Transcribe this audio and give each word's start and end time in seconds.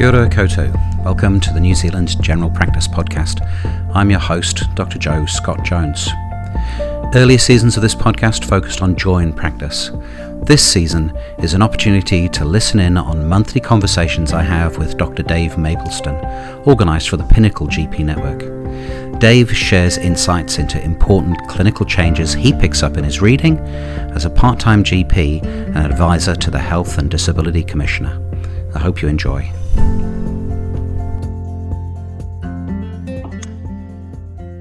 Kia 0.00 0.08
ora. 0.08 1.02
Welcome 1.04 1.40
to 1.40 1.52
the 1.52 1.60
New 1.60 1.74
Zealand 1.74 2.22
General 2.22 2.48
Practice 2.48 2.88
Podcast. 2.88 3.46
I'm 3.94 4.08
your 4.08 4.18
host, 4.18 4.62
Dr. 4.74 4.98
Jo 4.98 5.26
Scott-Jones. 5.26 6.08
Earlier 7.14 7.36
seasons 7.36 7.76
of 7.76 7.82
this 7.82 7.94
podcast 7.94 8.46
focused 8.46 8.80
on 8.80 8.96
joy 8.96 9.18
in 9.18 9.34
practice. 9.34 9.90
This 10.44 10.66
season 10.66 11.14
is 11.40 11.52
an 11.52 11.60
opportunity 11.60 12.30
to 12.30 12.46
listen 12.46 12.80
in 12.80 12.96
on 12.96 13.28
monthly 13.28 13.60
conversations 13.60 14.32
I 14.32 14.42
have 14.42 14.78
with 14.78 14.96
Dr. 14.96 15.22
Dave 15.22 15.58
Maplesden, 15.58 16.66
organised 16.66 17.10
for 17.10 17.18
the 17.18 17.24
Pinnacle 17.24 17.68
GP 17.68 18.02
Network. 18.02 19.20
Dave 19.20 19.54
shares 19.54 19.98
insights 19.98 20.56
into 20.56 20.82
important 20.82 21.46
clinical 21.46 21.84
changes 21.84 22.32
he 22.32 22.54
picks 22.54 22.82
up 22.82 22.96
in 22.96 23.04
his 23.04 23.20
reading 23.20 23.58
as 24.14 24.24
a 24.24 24.30
part 24.30 24.58
time 24.58 24.82
GP 24.82 25.44
and 25.44 25.76
advisor 25.76 26.34
to 26.36 26.50
the 26.50 26.58
Health 26.58 26.96
and 26.96 27.10
Disability 27.10 27.62
Commissioner. 27.62 28.18
I 28.74 28.78
hope 28.78 29.02
you 29.02 29.08
enjoy. 29.08 29.52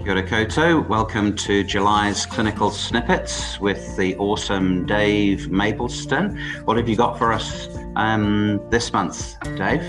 Kia 0.10 0.24
koutou. 0.24 0.88
Welcome 0.88 1.36
to 1.36 1.64
July's 1.64 2.26
Clinical 2.26 2.72
Snippets 2.72 3.60
with 3.60 3.96
the 3.96 4.16
awesome 4.18 4.86
Dave 4.86 5.50
Maplesden. 5.50 6.38
What 6.66 6.78
have 6.78 6.90
you 6.90 6.96
got 6.96 7.18
for 7.18 7.32
us 7.32 7.70
um, 7.96 8.60
this 8.70 8.92
month, 8.92 9.40
Dave? 9.56 9.84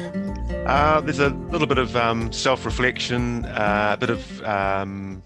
Uh, 0.66 1.00
there's 1.00 1.18
a 1.18 1.30
little 1.50 1.66
bit 1.66 1.78
of 1.78 1.96
um, 1.96 2.30
self-reflection, 2.30 3.46
uh, 3.46 3.90
a 3.94 3.96
bit 3.96 4.10
of 4.10 4.42
um, 4.42 5.22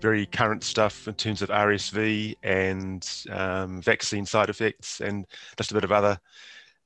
very 0.00 0.26
current 0.26 0.62
stuff 0.62 1.08
in 1.08 1.14
terms 1.14 1.42
of 1.42 1.48
RSV 1.48 2.36
and 2.42 3.08
um, 3.30 3.82
vaccine 3.82 4.24
side 4.24 4.48
effects, 4.48 5.00
and 5.00 5.26
just 5.56 5.70
a 5.70 5.74
bit 5.74 5.84
of 5.84 5.92
other 5.92 6.20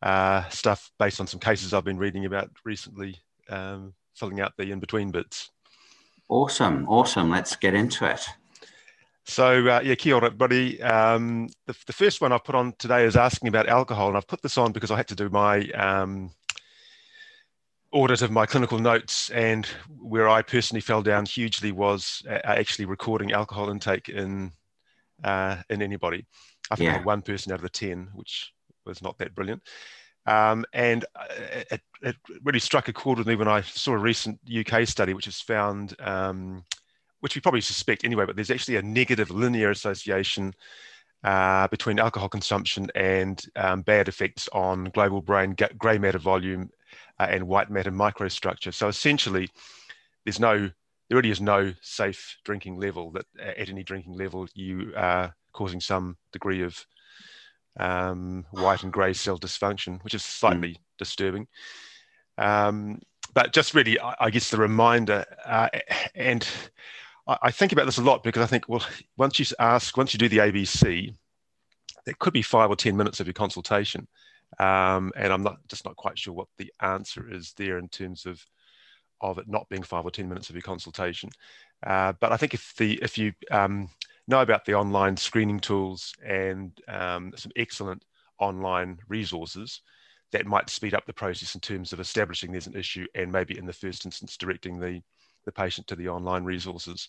uh, 0.03 0.49
stuff 0.49 0.91
based 0.99 1.21
on 1.21 1.27
some 1.27 1.41
cases 1.41 1.75
I've 1.75 1.85
been 1.85 1.99
reading 1.99 2.25
about 2.25 2.51
recently, 2.65 3.19
um, 3.49 3.95
filling 4.15 4.41
out 4.41 4.53
the 4.57 4.71
in-between 4.71 5.11
bits. 5.11 5.51
Awesome, 6.29 6.89
awesome. 6.89 7.31
Let's 7.31 7.57
get 7.57 7.75
into 7.75 8.09
it. 8.09 8.25
So 9.27 9.69
uh, 9.69 9.81
yeah, 9.85 9.95
kia 9.95 10.15
ora, 10.15 10.27
everybody. 10.27 10.83
Um, 10.83 11.49
the, 11.67 11.77
the, 11.87 11.93
first 11.93 12.21
one 12.21 12.33
I've 12.33 12.45
put 12.45 12.55
on 12.55 12.73
today 12.79 13.05
is 13.05 13.17
asking 13.17 13.49
about 13.49 13.69
alcohol, 13.69 14.09
and 14.09 14.17
I've 14.17 14.27
put 14.27 14.43
this 14.43 14.59
on 14.59 14.73
because 14.73 14.91
I 14.91 14.97
had 14.97 15.09
to 15.09 15.15
do 15.15 15.29
my 15.29 15.69
um, 15.71 16.33
audit 17.93 18.23
of 18.23 18.31
my 18.31 18.47
clinical 18.47 18.79
notes, 18.79 19.31
and 19.31 19.67
where 20.01 20.29
I 20.29 20.43
personally 20.43 20.81
fell 20.81 21.03
down 21.03 21.27
hugely 21.27 21.71
was 21.71 22.23
uh, 22.29 22.39
actually 22.45 22.87
recording 22.87 23.33
alcohol 23.33 23.71
intake 23.71 24.09
in 24.09 24.53
uh, 25.23 25.59
in 25.69 25.83
anybody. 25.83 26.27
I 26.71 26.77
think 26.77 26.87
yeah. 26.87 26.95
I 26.95 26.97
had 26.99 27.07
one 27.07 27.23
person 27.23 27.53
out 27.53 27.57
of 27.57 27.63
the 27.63 27.69
ten, 27.69 28.09
which 28.15 28.53
was 28.85 29.03
not 29.03 29.19
that 29.19 29.35
brilliant. 29.35 29.63
Um, 30.27 30.65
and 30.73 31.05
uh, 31.17 31.27
it, 31.71 31.81
it, 32.03 32.17
really 32.45 32.59
struck 32.59 32.89
a 32.89 32.93
chord 32.93 33.19
with 33.19 33.27
me 33.27 33.37
when 33.37 33.49
I 33.49 33.63
saw 33.63 33.93
a 33.93 33.99
recent 33.99 34.39
UK 34.55 34.87
study, 34.87 35.15
which 35.15 35.25
has 35.25 35.41
found, 35.41 35.97
um, 36.01 36.65
which 37.21 37.35
we 37.35 37.41
probably 37.41 37.63
suspect 37.63 38.05
anyway, 38.05 38.27
but 38.27 38.37
there's 38.37 38.51
actually 38.51 38.77
a 38.77 38.83
negative 38.83 39.31
linear 39.31 39.71
association 39.71 40.55
uh, 41.25 41.69
between 41.69 41.99
alcohol 41.99 42.29
consumption 42.29 42.91
and 42.95 43.45
um, 43.57 43.83
bad 43.83 44.09
effects 44.09 44.49
on 44.53 44.85
global 44.95 45.21
brain 45.21 45.55
grey 45.79 45.99
matter 45.99 46.19
volume 46.19 46.71
uh, 47.19 47.27
and 47.29 47.47
white 47.47 47.71
matter 47.71 47.91
microstructure. 47.91 48.73
So 48.73 48.89
essentially, 48.89 49.49
there's 50.25 50.41
no, 50.41 50.59
there 50.59 51.17
really 51.17 51.31
is 51.31 51.41
no 51.41 51.73
safe 51.83 52.37
drinking 52.45 52.79
level 52.79 53.11
that 53.13 53.27
at 53.39 53.69
any 53.69 53.83
drinking 53.83 54.15
level 54.15 54.49
you 54.55 54.93
are 54.97 55.35
causing 55.53 55.81
some 55.81 56.17
degree 56.33 56.63
of 56.63 56.87
um, 57.79 58.45
white 58.51 58.83
and 58.83 58.93
grey 58.93 59.13
cell 59.13 59.39
dysfunction, 59.39 60.03
which 60.03 60.15
is 60.15 60.25
slightly 60.25 60.71
mm. 60.71 60.79
disturbing. 60.99 61.47
Um, 62.39 63.01
but 63.35 63.53
just 63.53 63.75
really, 63.75 64.01
I, 64.01 64.15
I 64.21 64.31
guess 64.31 64.51
the 64.51 64.57
reminder, 64.57 65.25
uh, 65.45 65.69
and 66.15 66.47
I, 67.27 67.39
I, 67.43 67.51
think 67.51 67.73
about 67.73 67.87
this 67.87 67.99
a 67.99 68.03
lot 68.03 68.25
because 68.25 68.43
I 68.43 68.47
think, 68.47 68.69
well, 68.69 68.85
once 69.17 69.39
you 69.39 69.47
ask, 69.59 69.97
once 69.97 70.13
you 70.13 70.19
do 70.19 70.29
the 70.29 70.39
ABC, 70.39 71.15
it 72.07 72.19
could 72.19 72.33
be 72.33 72.43
five 72.43 72.71
or 72.71 72.77
10 72.77 72.97
minutes 72.97 73.21
of 73.21 73.27
your 73.27 73.35
consultation. 73.35 74.09
Um, 74.59 75.13
and 75.17 75.33
I'm 75.33 75.43
not 75.43 75.59
just 75.69 75.85
not 75.85 75.97
quite 75.97 76.19
sure 76.19 76.35
what 76.35 76.49
the 76.59 76.73
answer 76.81 77.33
is 77.33 77.53
there 77.57 77.79
in 77.79 77.89
terms 77.89 78.27
of 78.27 78.45
of 79.21 79.39
it 79.39 79.47
not 79.47 79.69
being 79.69 79.83
five 79.83 80.05
or 80.05 80.11
10 80.11 80.29
minutes 80.29 80.49
of 80.49 80.57
your 80.57 80.63
consultation. 80.63 81.31
Uh, 81.87 82.13
but 82.21 82.33
I 82.33 82.37
think 82.37 82.55
if 82.55 82.75
the 82.77 82.99
if 83.03 83.17
you 83.17 83.33
um, 83.51 83.89
know 84.31 84.41
about 84.41 84.65
the 84.65 84.75
online 84.75 85.17
screening 85.17 85.61
tools 85.61 86.15
and 86.25 86.73
um, 86.89 87.33
some 87.37 87.53
excellent 87.57 88.03
online 88.39 88.99
resources 89.09 89.83
that 90.33 90.47
might 90.47 90.71
speed 90.71 90.95
up 90.95 91.05
the 91.07 91.13
process 91.13 91.55
in 91.55 91.61
terms 91.61 91.93
of 91.93 92.01
establishing 92.01 92.53
there's 92.53 92.69
an 92.69 92.77
issue 92.77 93.07
and 93.15 93.31
maybe 93.31 93.59
in 93.59 93.67
the 93.67 93.73
first 93.73 94.07
instance 94.07 94.37
directing 94.37 94.79
the, 94.79 95.03
the 95.45 95.53
patient 95.53 95.87
to 95.89 95.97
the 95.97 96.09
online 96.09 96.45
resources. 96.45 97.09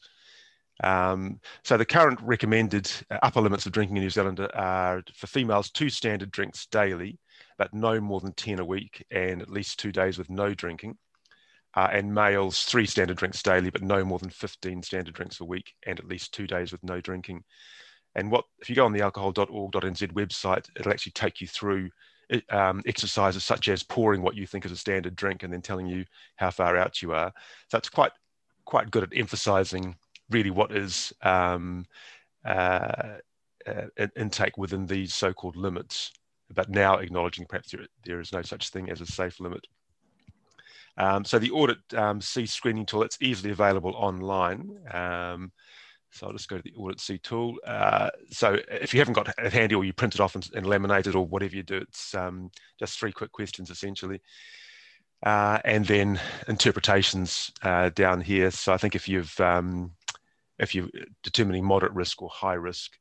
Um, 0.84 1.40
so 1.64 1.78
the 1.78 1.86
current 1.86 2.20
recommended 2.24 2.92
uh, 3.12 3.20
upper 3.22 3.40
limits 3.40 3.68
of 3.68 3.72
drinking 3.72 3.98
in 3.98 4.04
New 4.04 4.10
Zealand 4.10 4.40
are 4.56 5.04
for 5.14 5.28
females 5.28 5.70
two 5.70 5.90
standard 5.90 6.32
drinks 6.32 6.66
daily, 6.66 7.20
but 7.58 7.74
no 7.74 8.02
more 8.02 8.20
than 8.20 8.34
10 8.34 8.60
a 8.60 8.66
week 8.66 9.06
and 9.12 9.42
at 9.42 9.50
least 9.50 9.80
two 9.80 9.92
days 9.92 10.18
with 10.18 10.30
no 10.30 10.54
drinking 10.56 10.98
uh, 11.76 11.90
and 11.92 12.14
males 12.14 12.64
three 12.64 12.86
standard 12.86 13.18
drinks 13.18 13.42
daily, 13.42 13.70
but 13.70 13.82
no 13.82 14.04
more 14.04 14.20
than 14.20 14.30
15 14.30 14.84
standard 14.84 15.14
drinks 15.14 15.40
a 15.40 15.46
week, 15.46 15.74
and 15.86 16.00
at 16.00 16.08
least 16.08 16.34
two 16.34 16.48
days 16.48 16.72
with 16.72 16.84
no 16.84 17.00
drinking. 17.00 17.44
And 18.16 18.30
what 18.30 18.46
if 18.60 18.70
you 18.70 18.76
go 18.76 18.86
on 18.86 18.92
the 18.92 19.02
alcohol.org.nz 19.02 20.12
website, 20.14 20.68
it'll 20.78 20.92
actually 20.92 21.14
take 21.14 21.40
you 21.40 21.48
through 21.48 21.90
um, 22.50 22.82
exercises 22.86 23.44
such 23.44 23.68
as 23.68 23.84
pouring 23.84 24.22
what 24.22 24.36
you 24.36 24.46
think 24.48 24.66
is 24.66 24.72
a 24.72 24.78
standard 24.78 25.16
drink 25.16 25.44
and 25.44 25.52
then 25.52 25.62
telling 25.62 25.88
you 25.88 26.06
how 26.36 26.50
far 26.50 26.78
out 26.78 27.02
you 27.02 27.14
are. 27.14 27.32
So 27.70 27.78
it's 27.78 27.90
quite 27.90 28.12
quite 28.66 28.92
good 28.92 29.04
at 29.04 29.18
emphasising 29.18 29.96
really 30.30 30.52
what 30.52 30.72
is 30.72 31.12
um, 31.24 31.86
uh, 32.46 33.18
uh, 33.68 34.08
intake 34.16 34.58
within 34.58 34.86
these 34.86 35.14
so-called 35.14 35.56
limits, 35.56 36.12
but 36.54 36.70
now 36.70 36.98
acknowledging 36.98 37.46
perhaps 37.46 37.72
there, 37.72 37.86
there 38.06 38.20
is 38.20 38.32
no 38.32 38.42
such 38.42 38.70
thing 38.70 38.90
as 38.90 39.02
a 39.02 39.06
safe 39.06 39.40
limit. 39.40 39.66
Um, 40.98 41.26
so 41.26 41.40
the 41.40 41.52
Audit 41.52 41.80
um, 41.96 42.22
C 42.22 42.46
screening 42.46 42.86
tool, 42.86 43.04
it's 43.04 43.18
easily 43.22 43.52
available 43.52 43.94
online. 43.96 44.78
Um, 44.92 45.52
so 46.12 46.28
I'll 46.28 46.34
just 46.34 46.50
go 46.50 46.58
to 46.58 46.64
the 46.64 46.74
Audit 46.74 47.00
C 47.00 47.18
tool. 47.18 47.56
Uh, 47.66 48.10
so 48.30 48.58
if 48.70 48.94
you 48.94 49.00
haven't 49.00 49.14
got 49.14 49.34
it 49.38 49.54
handy 49.54 49.76
or 49.76 49.86
you 49.86 49.94
print 49.94 50.16
it 50.16 50.22
off 50.22 50.36
and, 50.36 50.48
and 50.54 50.66
laminate 50.66 51.08
it 51.08 51.16
or 51.16 51.26
whatever 51.26 51.56
you 51.56 51.64
do, 51.64 51.78
it's 51.78 52.14
um, 52.14 52.52
just 52.80 53.00
three 53.00 53.12
quick 53.12 53.32
questions 53.32 53.70
essentially. 53.70 54.22
Uh, 55.24 55.60
and 55.66 55.86
then 55.86 56.20
interpretations 56.48 57.52
uh, 57.62 57.90
down 57.90 58.20
here. 58.20 58.52
So 58.52 58.74
I 58.74 58.78
think 58.78 58.96
if 58.96 59.08
you've 59.08 59.40
um, 59.40 59.92
if 60.60 60.76
you're 60.76 60.90
determining 61.24 61.64
moderate 61.64 61.94
risk 61.94 62.22
or 62.22 62.30
high 62.30 62.56
risk, 62.56 62.98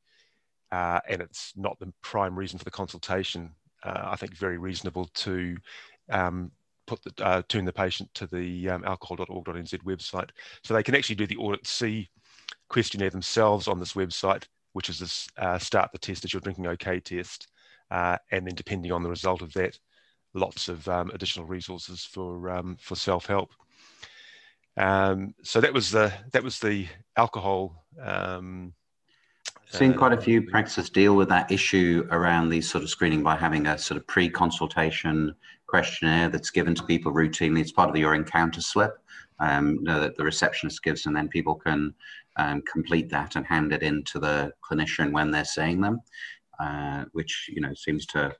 uh, 0.71 0.99
and 1.09 1.21
it's 1.21 1.53
not 1.55 1.77
the 1.79 1.91
prime 2.01 2.37
reason 2.37 2.57
for 2.57 2.65
the 2.65 2.71
consultation, 2.71 3.51
uh, 3.83 4.01
I 4.05 4.15
think 4.15 4.35
very 4.35 4.57
reasonable 4.57 5.09
to 5.15 5.57
um, 6.09 6.51
put 6.91 7.15
the, 7.15 7.25
uh, 7.25 7.41
tune 7.47 7.65
the 7.65 7.71
patient 7.71 8.13
to 8.13 8.27
the 8.27 8.69
um, 8.69 8.83
alcohol.org.nz 8.83 9.83
website. 9.83 10.29
So 10.63 10.73
they 10.73 10.83
can 10.83 10.95
actually 10.95 11.15
do 11.15 11.27
the 11.27 11.37
Audit 11.37 11.65
C 11.65 12.09
questionnaire 12.69 13.09
themselves 13.09 13.67
on 13.67 13.79
this 13.79 13.93
website, 13.93 14.43
which 14.73 14.89
is 14.89 14.99
this 14.99 15.29
uh, 15.37 15.57
start 15.57 15.91
the 15.91 15.97
test 15.97 16.25
as 16.25 16.33
you're 16.33 16.41
drinking 16.41 16.67
okay 16.67 16.99
test. 16.99 17.47
Uh, 17.89 18.17
and 18.31 18.45
then 18.45 18.55
depending 18.55 18.91
on 18.91 19.03
the 19.03 19.09
result 19.09 19.41
of 19.41 19.53
that, 19.53 19.77
lots 20.33 20.67
of 20.67 20.87
um, 20.87 21.11
additional 21.13 21.45
resources 21.45 22.03
for, 22.03 22.49
um, 22.49 22.77
for 22.79 22.95
self-help. 22.95 23.51
Um, 24.77 25.33
so 25.43 25.61
that 25.61 25.73
was 25.73 25.91
the, 25.91 26.13
that 26.31 26.43
was 26.43 26.59
the 26.59 26.87
alcohol 27.17 27.85
um, 28.01 28.73
seen 29.71 29.93
quite 29.93 30.11
a 30.11 30.17
uh, 30.17 30.21
few 30.21 30.41
practices 30.41 30.89
deal 30.89 31.15
with 31.15 31.29
that 31.29 31.51
issue 31.51 32.07
around 32.11 32.49
these 32.49 32.69
sort 32.69 32.83
of 32.83 32.89
screening 32.89 33.23
by 33.23 33.35
having 33.35 33.67
a 33.67 33.77
sort 33.77 33.97
of 33.97 34.05
pre-consultation 34.07 35.33
questionnaire 35.71 36.27
that's 36.29 36.51
given 36.51 36.75
to 36.75 36.83
people 36.83 37.13
routinely. 37.13 37.61
It's 37.61 37.71
part 37.71 37.89
of 37.89 37.95
your 37.95 38.13
encounter 38.13 38.61
slip 38.61 38.93
um, 39.39 39.83
that 39.85 40.17
the 40.17 40.23
receptionist 40.23 40.83
gives, 40.83 41.05
and 41.05 41.15
then 41.15 41.29
people 41.29 41.55
can 41.55 41.93
um, 42.35 42.61
complete 42.71 43.09
that 43.09 43.35
and 43.35 43.45
hand 43.45 43.71
it 43.71 43.81
in 43.81 44.03
to 44.11 44.19
the 44.19 44.51
clinician 44.69 45.13
when 45.13 45.31
they're 45.31 45.45
seeing 45.45 45.79
them, 45.81 46.01
uh, 46.59 47.05
which 47.13 47.49
you 47.53 47.61
know 47.61 47.73
seems 47.73 48.05
to 48.07 48.35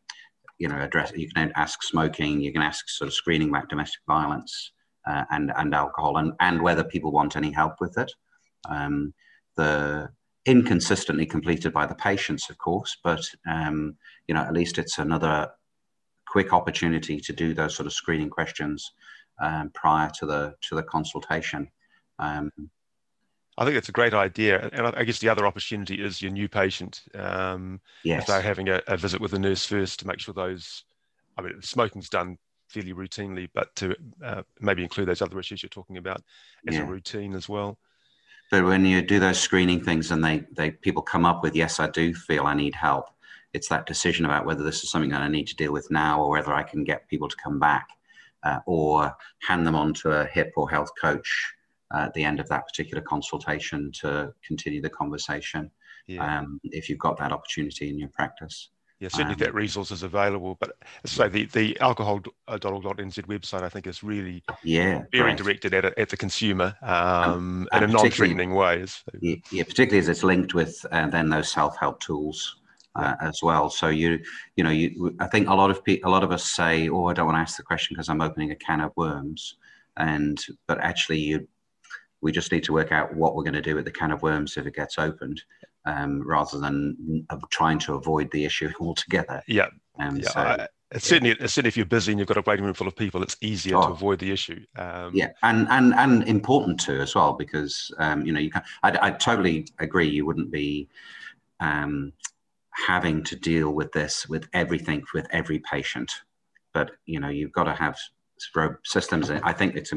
you 0.60 0.68
know 0.68 0.80
address. 0.80 1.14
You 1.16 1.30
can 1.30 1.54
ask 1.56 1.82
smoking, 1.84 2.42
you 2.42 2.52
can 2.52 2.62
ask 2.62 2.90
sort 2.90 3.08
of 3.08 3.14
screening 3.14 3.50
about 3.50 3.70
domestic 3.70 4.02
violence 4.06 4.74
uh, 5.08 5.24
and 5.32 5.52
and 5.56 5.74
alcohol, 5.74 6.18
and 6.18 6.34
and 6.42 6.62
whether 6.62 6.84
people 6.84 7.12
want 7.12 7.38
any 7.38 7.52
help 7.52 7.76
with 7.80 7.98
it. 7.98 8.12
Um, 8.70 9.14
the 9.56 10.10
inconsistently 10.46 11.26
completed 11.26 11.72
by 11.72 11.86
the 11.86 11.96
patients, 11.96 12.50
of 12.50 12.58
course, 12.58 12.98
but 13.04 13.24
um, 13.50 13.96
you 14.28 14.36
know 14.36 14.42
at 14.42 14.54
least 14.54 14.78
it's 14.78 14.98
another 14.98 15.50
quick 16.32 16.54
opportunity 16.54 17.20
to 17.20 17.34
do 17.34 17.54
those 17.54 17.76
sort 17.76 17.88
of 17.88 17.94
screening 17.94 18.30
questions 18.30 18.94
um, 19.42 19.70
prior 19.74 20.10
to 20.18 20.26
the 20.26 20.56
to 20.62 20.76
the 20.76 20.84
consultation. 20.84 21.70
Um, 22.20 22.50
I 23.58 23.66
think 23.66 23.76
it's 23.76 23.90
a 23.90 23.92
great 24.00 24.14
idea, 24.14 24.70
and 24.72 24.88
I 24.88 25.04
guess 25.04 25.20
the 25.20 25.28
other 25.28 25.46
opportunity 25.46 25.96
is 25.96 26.22
your 26.22 26.32
new 26.32 26.48
patient. 26.48 27.02
Um, 27.14 27.82
yes, 28.06 28.22
if 28.22 28.28
they're 28.28 28.42
having 28.42 28.70
a, 28.70 28.82
a, 28.88 28.96
visit 28.96 29.20
with 29.20 29.32
the 29.32 29.40
nurse 29.40 29.66
first 29.66 30.00
to 30.00 30.08
make 30.08 30.20
sure 30.20 30.34
those. 30.34 30.86
I 31.38 31.42
mean, 31.42 31.62
smoking's 31.62 32.10
done 32.10 32.38
fairly 32.70 32.94
routinely, 32.94 33.50
but 33.54 33.76
to 33.76 33.96
uh, 34.24 34.44
maybe 34.60 34.84
include 34.84 35.08
those 35.08 35.22
other 35.22 35.40
issues 35.40 35.62
you're 35.62 35.70
talking 35.70 35.98
about 35.98 36.22
as 36.68 36.76
yeah. 36.76 36.82
a 36.82 36.86
routine 36.86 37.34
as 37.34 37.50
well. 37.50 37.78
But 38.52 38.66
when 38.66 38.86
you 38.86 39.02
do 39.02 39.20
those 39.20 39.40
screening 39.40 39.82
things 39.82 40.12
and 40.12 40.24
they, 40.24 40.44
they 40.52 40.72
people 40.72 41.02
come 41.02 41.26
up 41.26 41.42
with, 41.42 41.56
yes, 41.56 41.80
I 41.80 41.90
do 41.90 42.14
feel 42.14 42.46
I 42.46 42.54
need 42.54 42.76
help, 42.76 43.06
it's 43.54 43.68
that 43.70 43.86
decision 43.86 44.26
about 44.26 44.46
whether 44.46 44.64
this 44.64 44.84
is 44.84 44.90
something 44.90 45.12
that 45.12 45.22
I 45.22 45.28
need 45.28 45.48
to 45.48 45.56
deal 45.56 45.74
with 45.74 45.92
now 45.92 46.22
or 46.22 46.30
whether 46.30 46.54
I 46.54 46.64
can 46.64 46.84
get 46.84 47.08
people 47.10 47.28
to 47.28 47.36
come 47.44 47.60
back 47.60 47.88
uh, 48.44 48.60
or 48.66 49.16
hand 49.48 49.66
them 49.66 49.76
on 49.76 49.94
to 49.96 50.12
a 50.12 50.26
HIP 50.26 50.54
or 50.56 50.70
health 50.70 50.92
coach 51.00 51.54
uh, 51.94 52.04
at 52.04 52.14
the 52.14 52.24
end 52.24 52.40
of 52.40 52.48
that 52.50 52.66
particular 52.68 53.02
consultation 53.02 53.92
to 54.02 54.34
continue 54.46 54.82
the 54.82 54.90
conversation 54.90 55.70
yeah. 56.08 56.40
um, 56.40 56.60
if 56.64 56.90
you've 56.90 57.00
got 57.00 57.18
that 57.18 57.32
opportunity 57.32 57.90
in 57.90 58.00
your 58.00 58.10
practice. 58.10 58.70
Yeah, 59.00 59.08
certainly 59.08 59.34
um, 59.34 59.40
that 59.40 59.56
resource 59.56 59.90
is 59.90 60.04
available. 60.04 60.58
But 60.60 60.74
so 61.08 61.28
the, 61.28 61.46
the 61.46 61.80
alcohol.org.nz 61.80 63.16
website, 63.26 63.64
I 63.64 63.70
think, 63.70 63.88
is 63.88 64.04
really 64.04 64.44
yeah, 64.64 65.02
very 65.12 65.34
great. 65.34 65.38
directed 65.38 65.74
at, 65.74 65.98
at 65.98 66.10
the 66.10 66.18
consumer 66.18 66.76
um, 66.84 67.68
in 67.74 67.84
a 67.84 67.88
non-threatening 67.88 68.54
way. 68.54 68.86
So. 68.86 69.02
Yeah, 69.20 69.38
yeah, 69.52 69.64
particularly 69.64 69.98
as 69.98 70.08
it's 70.08 70.24
linked 70.24 70.54
with 70.54 70.86
uh, 70.92 71.08
then 71.08 71.30
those 71.30 71.52
self-help 71.52 72.00
tools 72.00 72.58
uh, 72.96 73.16
as 73.22 73.42
well. 73.42 73.70
So 73.70 73.90
you, 73.90 74.20
you 74.56 74.64
know, 74.64 74.70
you, 74.70 75.16
I 75.20 75.28
think 75.28 75.48
a 75.48 75.54
lot 75.54 75.72
of 75.72 75.84
people, 75.84 76.10
a 76.10 76.12
lot 76.12 76.24
of 76.24 76.32
us 76.32 76.46
say, 76.46 76.90
"Oh, 76.90 77.06
I 77.06 77.14
don't 77.14 77.26
want 77.26 77.38
to 77.38 77.42
ask 77.42 77.58
the 77.58 77.64
question 77.64 77.96
because 77.96 78.10
I'm 78.10 78.22
opening 78.22 78.52
a 78.52 78.56
can 78.56 78.82
of 78.82 78.92
worms," 78.96 79.56
and 79.98 80.44
but 80.68 80.80
actually, 80.80 81.20
you, 81.20 81.48
we 82.22 82.32
just 82.32 82.52
need 82.52 82.64
to 82.66 82.74
work 82.74 82.92
out 82.92 83.16
what 83.16 83.36
we're 83.36 83.44
going 83.44 83.54
to 83.54 83.62
do 83.62 83.76
with 83.76 83.86
the 83.86 83.92
can 83.92 84.12
of 84.12 84.22
worms 84.22 84.58
if 84.58 84.66
it 84.66 84.76
gets 84.76 84.98
opened, 84.98 85.42
um, 85.86 86.28
rather 86.28 86.60
than 86.60 87.26
trying 87.50 87.80
to 87.80 87.96
avoid 87.96 88.30
the 88.32 88.46
issue 88.46 88.70
altogether. 88.80 89.42
Yeah. 89.48 89.68
Um, 90.00 90.18
yeah. 90.18 90.30
So, 90.30 90.40
I, 90.40 90.68
it's 90.94 91.08
certainly, 91.08 91.32
it's 91.32 91.54
certainly 91.54 91.70
if 91.70 91.78
you're 91.78 91.86
busy 91.86 92.12
and 92.12 92.20
you've 92.20 92.28
got 92.28 92.36
a 92.36 92.44
waiting 92.46 92.66
room 92.66 92.74
full 92.74 92.88
of 92.88 92.96
people, 92.98 93.24
it's 93.24 93.38
easier 93.40 93.78
oh, 93.78 93.82
to 93.82 93.88
avoid 93.94 94.20
the 94.20 94.30
issue. 94.30 94.62
Um, 94.76 95.12
yeah, 95.14 95.30
and 95.42 95.68
and 95.70 95.94
and 95.94 96.28
important 96.28 96.82
too 96.82 97.00
as 97.00 97.16
well 97.16 97.32
because 97.34 97.94
um, 97.98 98.26
you 98.26 98.34
know 98.34 98.42
you 98.42 98.52
can. 98.52 98.62
I, 98.84 98.98
I 99.02 99.12
totally 99.12 99.68
agree. 99.80 100.10
You 100.10 100.26
wouldn't 100.26 100.52
be 100.52 100.90
um, 101.62 102.12
having 102.74 103.24
to 103.24 103.36
deal 103.36 103.72
with 103.72 103.92
this 103.92 104.28
with 104.28 104.48
everything 104.54 105.04
with 105.14 105.28
every 105.32 105.60
patient 105.60 106.12
but 106.74 106.92
you 107.06 107.20
know 107.20 107.30
you've 107.30 107.52
got 107.52 107.66
to 107.66 107.74
have 107.74 107.98
systems 108.84 109.30
i 109.30 109.54
think 109.54 109.76
it's 109.76 109.94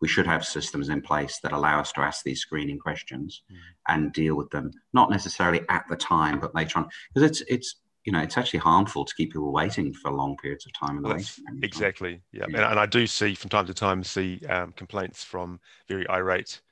we 0.00 0.08
should 0.08 0.26
have 0.26 0.44
systems 0.44 0.88
in 0.88 1.02
place 1.02 1.40
that 1.42 1.52
allow 1.52 1.78
us 1.78 1.92
to 1.92 2.00
ask 2.00 2.24
these 2.24 2.40
screening 2.40 2.78
questions 2.78 3.42
mm. 3.52 3.56
and 3.88 4.12
deal 4.12 4.34
with 4.34 4.48
them 4.50 4.70
not 4.94 5.10
necessarily 5.10 5.60
at 5.68 5.84
the 5.90 5.96
time 5.96 6.40
but 6.40 6.54
later 6.54 6.78
on 6.78 6.88
because 7.12 7.28
it's 7.28 7.42
it's 7.48 7.76
you 8.04 8.12
know 8.12 8.20
it's 8.20 8.38
actually 8.38 8.58
harmful 8.58 9.04
to 9.04 9.14
keep 9.14 9.32
people 9.32 9.52
waiting 9.52 9.92
for 9.92 10.10
long 10.10 10.36
periods 10.38 10.64
of 10.64 10.72
time 10.72 10.96
in 10.96 11.02
the 11.02 11.08
well, 11.08 11.24
exactly 11.62 12.22
yeah. 12.32 12.46
yeah. 12.48 12.56
And, 12.56 12.70
and, 12.70 12.80
i 12.80 12.86
do 12.86 13.06
see 13.06 13.34
from 13.34 13.50
time 13.50 13.66
to 13.66 13.74
time 13.74 14.02
see 14.02 14.40
um, 14.48 14.72
complaints 14.72 15.22
from 15.22 15.60
very 15.86 16.08
irate 16.08 16.62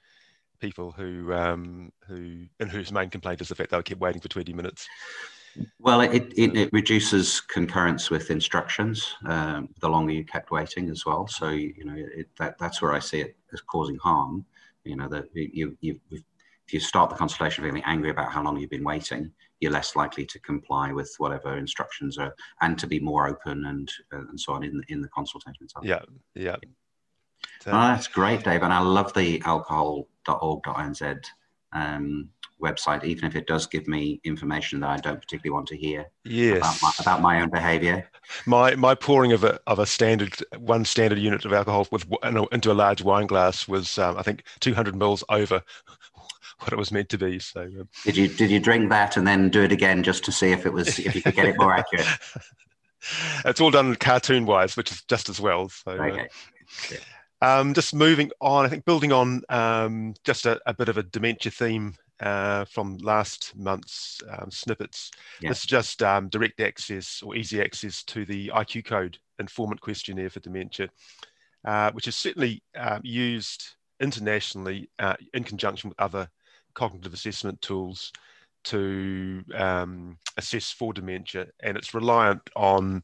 people 0.58 0.92
who 0.92 1.32
um, 1.32 1.90
who 2.06 2.44
and 2.60 2.70
whose 2.70 2.92
main 2.92 3.10
complaint 3.10 3.40
is 3.40 3.48
the 3.48 3.54
fact 3.54 3.70
they'll 3.70 3.82
keep 3.82 3.98
waiting 3.98 4.20
for 4.20 4.28
20 4.28 4.52
minutes 4.52 4.86
well, 5.78 6.00
it, 6.00 6.32
it, 6.36 6.56
it, 6.56 6.72
reduces 6.72 7.40
concurrence 7.40 8.10
with 8.10 8.30
instructions 8.30 9.14
um, 9.26 9.68
the 9.80 9.88
longer 9.88 10.12
you 10.12 10.24
kept 10.24 10.50
waiting 10.50 10.90
as 10.90 11.04
well. 11.04 11.26
So, 11.26 11.48
you 11.48 11.84
know, 11.84 11.94
it, 11.96 12.28
that, 12.38 12.58
that's 12.58 12.80
where 12.80 12.92
I 12.92 12.98
see 12.98 13.20
it 13.20 13.36
as 13.52 13.60
causing 13.60 13.96
harm. 13.96 14.44
You 14.84 14.96
know, 14.96 15.08
that 15.08 15.26
you, 15.34 15.76
you, 15.80 16.00
if 16.10 16.22
you 16.72 16.80
start 16.80 17.10
the 17.10 17.16
consultation 17.16 17.64
feeling 17.64 17.82
angry 17.84 18.10
about 18.10 18.32
how 18.32 18.42
long 18.42 18.56
you've 18.56 18.70
been 18.70 18.84
waiting, 18.84 19.30
you're 19.60 19.72
less 19.72 19.94
likely 19.96 20.24
to 20.26 20.38
comply 20.38 20.92
with 20.92 21.12
whatever 21.18 21.58
instructions 21.58 22.16
are 22.16 22.34
and 22.62 22.78
to 22.78 22.86
be 22.86 22.98
more 22.98 23.28
open 23.28 23.66
and, 23.66 23.92
uh, 24.12 24.20
and 24.30 24.40
so 24.40 24.54
on 24.54 24.62
in, 24.62 24.82
in 24.88 25.02
the 25.02 25.08
consultation 25.08 25.64
itself. 25.64 25.84
Yeah, 25.84 26.00
yeah. 26.34 26.56
So, 27.60 27.70
oh, 27.70 27.72
that's 27.72 28.06
great, 28.06 28.44
Dave. 28.44 28.62
And 28.62 28.72
I 28.72 28.80
love 28.80 29.12
the 29.14 29.42
alcohol.org.nz 29.44 31.24
um, 31.72 32.28
website, 32.60 33.04
even 33.04 33.24
if 33.24 33.34
it 33.34 33.46
does 33.46 33.66
give 33.66 33.88
me 33.88 34.20
information 34.24 34.80
that 34.80 34.90
I 34.90 34.96
don't 34.98 35.20
particularly 35.20 35.54
want 35.54 35.66
to 35.68 35.76
hear. 35.76 36.06
Yes. 36.24 36.58
About 36.58 36.78
my, 36.82 36.92
about 37.00 37.22
my 37.22 37.40
own 37.40 37.50
behaviour. 37.50 38.08
My 38.46 38.74
my 38.74 38.94
pouring 38.94 39.32
of 39.32 39.44
a 39.44 39.58
of 39.66 39.78
a 39.78 39.86
standard 39.86 40.36
one 40.58 40.84
standard 40.84 41.18
unit 41.18 41.44
of 41.44 41.52
alcohol 41.52 41.86
with 41.90 42.06
into 42.52 42.70
a 42.70 42.74
large 42.74 43.02
wine 43.02 43.26
glass 43.26 43.66
was 43.66 43.98
um, 43.98 44.16
I 44.16 44.22
think 44.22 44.44
200 44.60 44.94
mils 44.94 45.24
over 45.28 45.62
what 46.60 46.72
it 46.72 46.78
was 46.78 46.92
meant 46.92 47.08
to 47.10 47.18
be. 47.18 47.38
So 47.38 47.62
um, 47.62 47.88
did 48.04 48.16
you 48.16 48.28
did 48.28 48.50
you 48.50 48.60
drink 48.60 48.90
that 48.90 49.16
and 49.16 49.26
then 49.26 49.48
do 49.48 49.62
it 49.62 49.72
again 49.72 50.02
just 50.02 50.24
to 50.26 50.32
see 50.32 50.52
if 50.52 50.66
it 50.66 50.72
was 50.72 50.98
if 50.98 51.14
you 51.14 51.22
could 51.22 51.34
get 51.34 51.46
it 51.46 51.56
more 51.58 51.72
accurate? 51.72 52.06
it's 53.44 53.60
all 53.60 53.70
done 53.70 53.96
cartoon 53.96 54.46
wise, 54.46 54.76
which 54.76 54.92
is 54.92 55.02
just 55.02 55.28
as 55.28 55.40
well. 55.40 55.68
So. 55.68 55.92
Uh, 55.92 56.04
okay. 56.04 56.28
Uh, 56.92 56.96
um, 57.42 57.74
just 57.74 57.94
moving 57.94 58.30
on, 58.40 58.64
I 58.64 58.68
think 58.68 58.84
building 58.84 59.12
on 59.12 59.42
um, 59.48 60.14
just 60.24 60.46
a, 60.46 60.60
a, 60.66 60.74
bit 60.74 60.88
of 60.88 60.98
a 60.98 61.02
dementia 61.02 61.50
theme 61.50 61.94
uh, 62.20 62.64
from 62.66 62.98
last 62.98 63.52
month's 63.56 64.20
um, 64.28 64.50
snippets. 64.50 65.10
Yeah. 65.40 65.50
This 65.50 65.60
is 65.60 65.66
just 65.66 66.02
um, 66.02 66.28
direct 66.28 66.60
access 66.60 67.22
or 67.22 67.34
easy 67.34 67.60
access 67.62 68.02
to 68.04 68.24
the 68.24 68.48
IQCODE 68.48 69.16
informant 69.38 69.80
questionnaire 69.80 70.30
for 70.30 70.40
dementia, 70.40 70.88
uh, 71.64 71.90
which 71.92 72.08
is 72.08 72.16
certainly 72.16 72.62
uh, 72.78 72.98
used 73.02 73.74
internationally 74.00 74.90
uh, 74.98 75.16
in 75.34 75.44
conjunction 75.44 75.88
with 75.88 76.00
other 76.00 76.28
cognitive 76.74 77.14
assessment 77.14 77.60
tools 77.62 78.12
to 78.64 79.42
um, 79.54 80.18
assess 80.36 80.70
for 80.70 80.92
dementia, 80.92 81.46
and 81.60 81.76
it's 81.76 81.94
reliant 81.94 82.42
on 82.54 83.02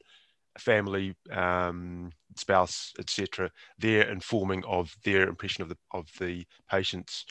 family, 0.59 1.15
um, 1.33 2.11
spouse, 2.37 2.93
etc. 2.99 3.51
Their 3.79 4.11
informing 4.11 4.65
of 4.65 4.95
their 5.05 5.29
impression 5.29 5.63
of 5.63 5.69
the 5.69 5.77
of 5.93 6.07
the 6.19 6.45
patient's 6.71 7.25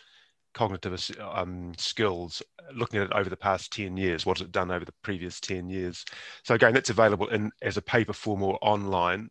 cognitive 0.56 1.12
um, 1.20 1.74
skills, 1.78 2.42
looking 2.74 3.00
at 3.00 3.08
it 3.08 3.14
over 3.14 3.30
the 3.30 3.38
past 3.38 3.72
10 3.74 3.98
years, 3.98 4.26
what 4.26 4.40
has 4.40 4.48
it 4.48 4.52
done 4.52 4.72
over 4.72 4.86
the 4.86 4.94
previous 5.04 5.40
10 5.40 5.70
years? 5.70 6.04
So 6.44 6.56
again, 6.56 6.74
that's 6.74 6.90
available 6.90 7.28
in 7.28 7.52
as 7.62 7.78
a 7.78 7.82
paper 7.82 8.14
form 8.14 8.42
or 8.42 8.58
online. 8.62 9.30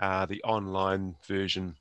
Uh, 0.00 0.26
the 0.26 0.42
online 0.42 1.14
version, 1.28 1.76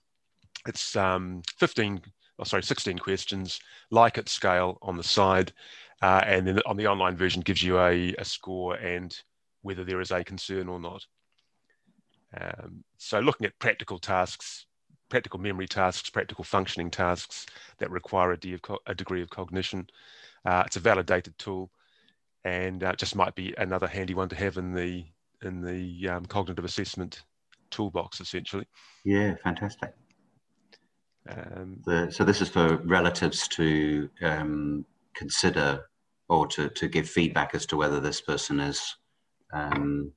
it's 0.67 0.95
um, 0.95 1.41
15, 1.57 2.01
oh, 2.37 2.43
sorry, 2.43 2.61
16 2.61 2.99
questions, 2.99 3.59
like 3.89 4.15
Likert 4.15 4.29
scale 4.29 4.77
on 4.81 4.97
the 4.97 5.03
side. 5.03 5.53
Uh, 6.01 6.21
and 6.25 6.45
then 6.45 6.59
on 6.65 6.77
the 6.77 6.87
online 6.87 7.15
version 7.15 7.41
gives 7.41 7.63
you 7.63 7.79
a, 7.79 8.13
a 8.17 8.25
score 8.25 8.75
and 8.75 9.17
whether 9.61 9.83
there 9.83 10.01
is 10.01 10.11
a 10.11 10.23
concern 10.23 10.67
or 10.67 10.79
not. 10.79 11.05
Um, 12.39 12.83
so 12.97 13.19
looking 13.19 13.45
at 13.45 13.57
practical 13.59 13.99
tasks, 13.99 14.65
practical 15.09 15.39
memory 15.39 15.67
tasks, 15.67 16.09
practical 16.09 16.43
functioning 16.43 16.89
tasks 16.89 17.45
that 17.79 17.91
require 17.91 18.31
a, 18.31 18.37
de- 18.37 18.59
a 18.87 18.95
degree 18.95 19.21
of 19.21 19.29
cognition. 19.29 19.87
Uh, 20.45 20.63
it's 20.65 20.77
a 20.77 20.79
validated 20.79 21.37
tool, 21.37 21.71
and 22.45 22.83
uh, 22.83 22.93
just 22.95 23.15
might 23.15 23.35
be 23.35 23.53
another 23.57 23.87
handy 23.87 24.13
one 24.13 24.29
to 24.29 24.35
have 24.35 24.57
in 24.57 24.73
the 24.73 25.05
in 25.43 25.61
the 25.61 26.07
um, 26.07 26.25
cognitive 26.25 26.65
assessment 26.65 27.23
toolbox, 27.71 28.21
essentially. 28.21 28.65
Yeah, 29.03 29.33
fantastic. 29.43 29.93
Um, 31.29 31.81
the, 31.85 32.11
so 32.11 32.23
this 32.23 32.41
is 32.41 32.49
for 32.49 32.77
relatives 32.77 33.47
to 33.49 34.09
um, 34.21 34.85
consider 35.15 35.85
or 36.29 36.47
to, 36.47 36.69
to 36.69 36.87
give 36.87 37.09
feedback 37.09 37.53
as 37.53 37.65
to 37.67 37.77
whether 37.77 37.99
this 37.99 38.21
person 38.21 38.59
is 38.59 38.95
um, 39.53 40.11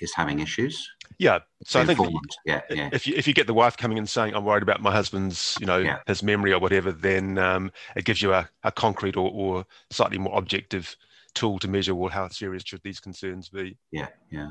is 0.00 0.12
having 0.14 0.40
issues. 0.40 0.88
Yeah. 1.18 1.40
So 1.64 1.80
I 1.80 1.86
think 1.86 1.98
yeah, 2.44 2.62
yeah. 2.70 2.90
if 2.92 3.06
you 3.06 3.14
if 3.16 3.26
you 3.26 3.34
get 3.34 3.46
the 3.46 3.54
wife 3.54 3.76
coming 3.76 3.98
and 3.98 4.08
saying, 4.08 4.34
"I'm 4.34 4.44
worried 4.44 4.62
about 4.62 4.82
my 4.82 4.92
husband's, 4.92 5.56
you 5.60 5.66
know, 5.66 5.78
yeah. 5.78 5.98
his 6.06 6.22
memory 6.22 6.52
or 6.52 6.58
whatever," 6.58 6.92
then 6.92 7.38
um, 7.38 7.72
it 7.96 8.04
gives 8.04 8.20
you 8.20 8.32
a, 8.32 8.48
a 8.62 8.72
concrete 8.72 9.16
or, 9.16 9.30
or 9.30 9.66
slightly 9.90 10.18
more 10.18 10.36
objective 10.36 10.96
tool 11.34 11.58
to 11.58 11.68
measure 11.68 11.94
well 11.94 12.10
how 12.10 12.28
serious 12.28 12.62
should 12.64 12.82
these 12.82 13.00
concerns 13.00 13.48
be. 13.48 13.76
Yeah, 13.90 14.08
yeah. 14.30 14.50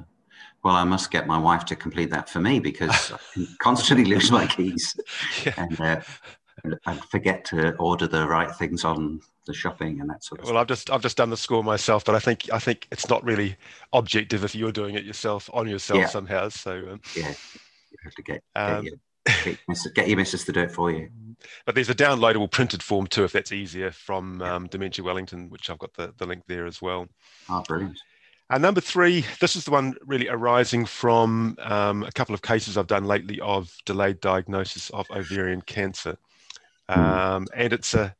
Well, 0.63 0.75
I 0.75 0.83
must 0.83 1.11
get 1.11 1.27
my 1.27 1.37
wife 1.37 1.65
to 1.65 1.75
complete 1.75 2.09
that 2.11 2.29
for 2.29 2.39
me 2.39 2.59
because 2.59 3.11
I 3.11 3.45
constantly 3.59 4.05
lose 4.05 4.31
my 4.31 4.47
keys, 4.47 4.95
yeah. 5.45 5.53
and 5.57 5.79
uh, 5.81 6.01
I 6.85 6.95
forget 6.95 7.45
to 7.45 7.75
order 7.75 8.07
the 8.07 8.27
right 8.27 8.53
things 8.55 8.83
on 8.83 9.21
the 9.45 9.53
shopping 9.53 10.01
and 10.01 10.09
that 10.09 10.23
sort 10.23 10.39
of 10.41 10.45
well, 10.45 10.53
stuff. 10.53 10.61
I've 10.61 10.67
just 10.67 10.89
I've 10.91 11.01
just 11.01 11.17
done 11.17 11.29
the 11.29 11.37
score 11.37 11.63
myself, 11.63 12.05
but 12.05 12.15
I 12.15 12.19
think 12.19 12.49
I 12.51 12.59
think 12.59 12.87
it's 12.91 13.09
not 13.09 13.23
really 13.23 13.55
objective 13.91 14.43
if 14.43 14.55
you're 14.55 14.71
doing 14.71 14.95
it 14.95 15.03
yourself 15.03 15.49
on 15.53 15.67
yourself 15.67 15.99
yeah. 15.99 16.07
somehow. 16.07 16.49
So 16.49 16.71
um, 16.71 17.01
yeah, 17.15 17.33
you 17.91 17.97
have 18.03 18.13
to 18.15 18.23
get 18.23 18.43
um, 18.55 18.87
get, 19.25 19.45
your, 19.67 19.93
get, 19.93 20.07
your 20.07 20.17
missus 20.17 20.45
to 20.45 20.51
do 20.51 20.61
it 20.61 20.71
for 20.71 20.91
you. 20.91 21.09
But 21.65 21.75
there's 21.75 21.89
a 21.89 21.95
downloadable 21.95 22.49
printed 22.49 22.81
form 22.81 23.05
too, 23.05 23.25
if 23.25 23.33
that's 23.33 23.51
easier, 23.51 23.91
from 23.91 24.41
um, 24.41 24.67
Dementia 24.67 25.03
Wellington, 25.03 25.49
which 25.49 25.69
I've 25.69 25.77
got 25.77 25.93
the, 25.93 26.13
the 26.17 26.25
link 26.25 26.43
there 26.47 26.65
as 26.65 26.81
well. 26.81 27.07
Oh, 27.49 27.61
brilliant. 27.67 27.99
And 28.49 28.61
number 28.61 28.79
three, 28.79 29.25
this 29.41 29.57
is 29.57 29.65
the 29.65 29.71
one 29.71 29.95
really 30.05 30.29
arising 30.29 30.85
from 30.85 31.57
um, 31.59 32.03
a 32.03 32.11
couple 32.13 32.33
of 32.33 32.41
cases 32.41 32.77
I've 32.77 32.87
done 32.87 33.03
lately 33.03 33.41
of 33.41 33.75
delayed 33.85 34.21
diagnosis 34.21 34.89
of 34.91 35.05
ovarian 35.11 35.61
cancer. 35.61 36.17
Hmm. 36.89 36.99
Um, 36.99 37.47
and 37.55 37.73
it's 37.73 37.93
a 37.93 38.15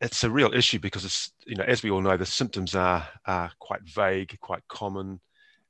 it's 0.00 0.24
a 0.24 0.30
real 0.30 0.52
issue 0.52 0.78
because 0.78 1.04
it's 1.04 1.32
you 1.46 1.56
know 1.56 1.64
as 1.64 1.82
we 1.82 1.90
all 1.90 2.00
know 2.00 2.16
the 2.16 2.26
symptoms 2.26 2.74
are 2.74 3.06
are 3.26 3.50
quite 3.58 3.82
vague, 3.82 4.36
quite 4.40 4.66
common. 4.68 5.20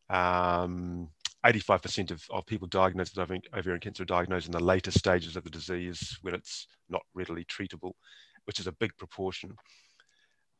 Um, 0.09 1.09
85% 1.45 2.11
of, 2.11 2.25
of 2.31 2.47
people 2.47 2.67
diagnosed 2.67 3.17
with 3.17 3.45
ovarian 3.55 3.81
cancer 3.81 4.03
are 4.03 4.07
diagnosed 4.07 4.47
in 4.47 4.53
the 4.53 4.63
later 4.63 4.91
stages 4.91 5.37
of 5.37 5.45
the 5.45 5.51
disease 5.51 6.19
when 6.23 6.35
it's 6.35 6.67
not 6.89 7.03
readily 7.15 7.45
treatable, 7.45 7.93
which 8.47 8.59
is 8.59 8.67
a 8.67 8.73
big 8.73 8.97
proportion. 8.97 9.55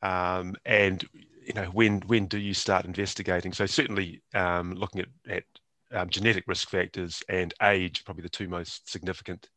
Um, 0.01 0.55
and 0.65 1.03
you 1.45 1.53
know 1.53 1.65
when 1.65 2.01
when 2.01 2.27
do 2.27 2.37
you 2.37 2.53
start 2.53 2.85
investigating? 2.85 3.51
So 3.51 3.65
certainly 3.65 4.21
um, 4.33 4.73
looking 4.75 5.01
at, 5.01 5.07
at 5.29 5.43
um, 5.91 6.09
genetic 6.09 6.43
risk 6.47 6.69
factors 6.69 7.23
and 7.29 7.53
age, 7.61 8.05
probably 8.05 8.23
the 8.23 8.29
two 8.29 8.47
most 8.47 8.89
significant 8.89 9.49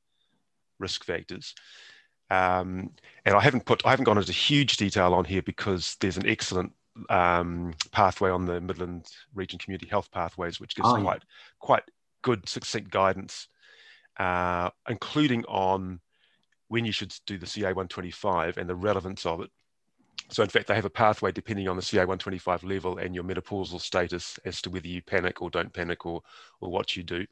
risk 0.78 1.04
factors. 1.04 1.54
Um, 2.30 2.90
and 3.24 3.34
I 3.34 3.40
haven't 3.40 3.64
put 3.64 3.84
I 3.84 3.90
haven't 3.90 4.04
gone 4.04 4.18
into 4.18 4.32
huge 4.32 4.76
detail 4.76 5.14
on 5.14 5.24
here 5.24 5.42
because 5.42 5.96
there's 6.00 6.16
an 6.16 6.28
excellent 6.28 6.72
um, 7.08 7.74
pathway 7.92 8.30
on 8.30 8.46
the 8.46 8.60
Midland 8.60 9.06
Region 9.34 9.58
Community 9.58 9.88
Health 9.88 10.10
Pathways, 10.10 10.60
which 10.60 10.74
gives 10.74 10.88
oh, 10.88 11.00
quite 11.00 11.22
quite 11.58 11.82
good 12.22 12.48
succinct 12.48 12.90
guidance, 12.90 13.48
uh, 14.18 14.70
including 14.88 15.44
on 15.46 16.00
when 16.68 16.84
you 16.84 16.92
should 16.92 17.12
do 17.26 17.36
the 17.36 17.46
CA125 17.46 18.56
and 18.56 18.68
the 18.68 18.74
relevance 18.74 19.26
of 19.26 19.40
it. 19.40 19.50
So 20.28 20.44
in 20.44 20.48
fact, 20.48 20.68
they 20.68 20.76
have 20.76 20.84
a 20.84 20.90
pathway 20.90 21.32
depending 21.32 21.66
on 21.66 21.74
the 21.74 21.82
CA125 21.82 22.62
level 22.62 22.98
and 22.98 23.12
your 23.12 23.24
menopausal 23.24 23.80
status 23.80 24.38
as 24.44 24.62
to 24.62 24.70
whether 24.70 24.86
you 24.86 25.02
panic 25.02 25.42
or 25.42 25.50
don't 25.50 25.72
panic 25.72 26.06
or, 26.06 26.22
or 26.60 26.70
what 26.70 26.96
you 26.96 27.02
do. 27.02 27.26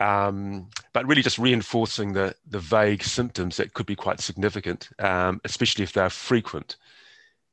Um, 0.00 0.68
but 0.92 1.06
really 1.06 1.22
just 1.22 1.38
reinforcing 1.38 2.12
the, 2.12 2.34
the 2.48 2.60
vague 2.60 3.02
symptoms 3.02 3.56
that 3.56 3.74
could 3.74 3.86
be 3.86 3.96
quite 3.96 4.20
significant, 4.20 4.90
um, 5.00 5.40
especially 5.44 5.82
if 5.82 5.92
they're 5.92 6.10
frequent. 6.10 6.76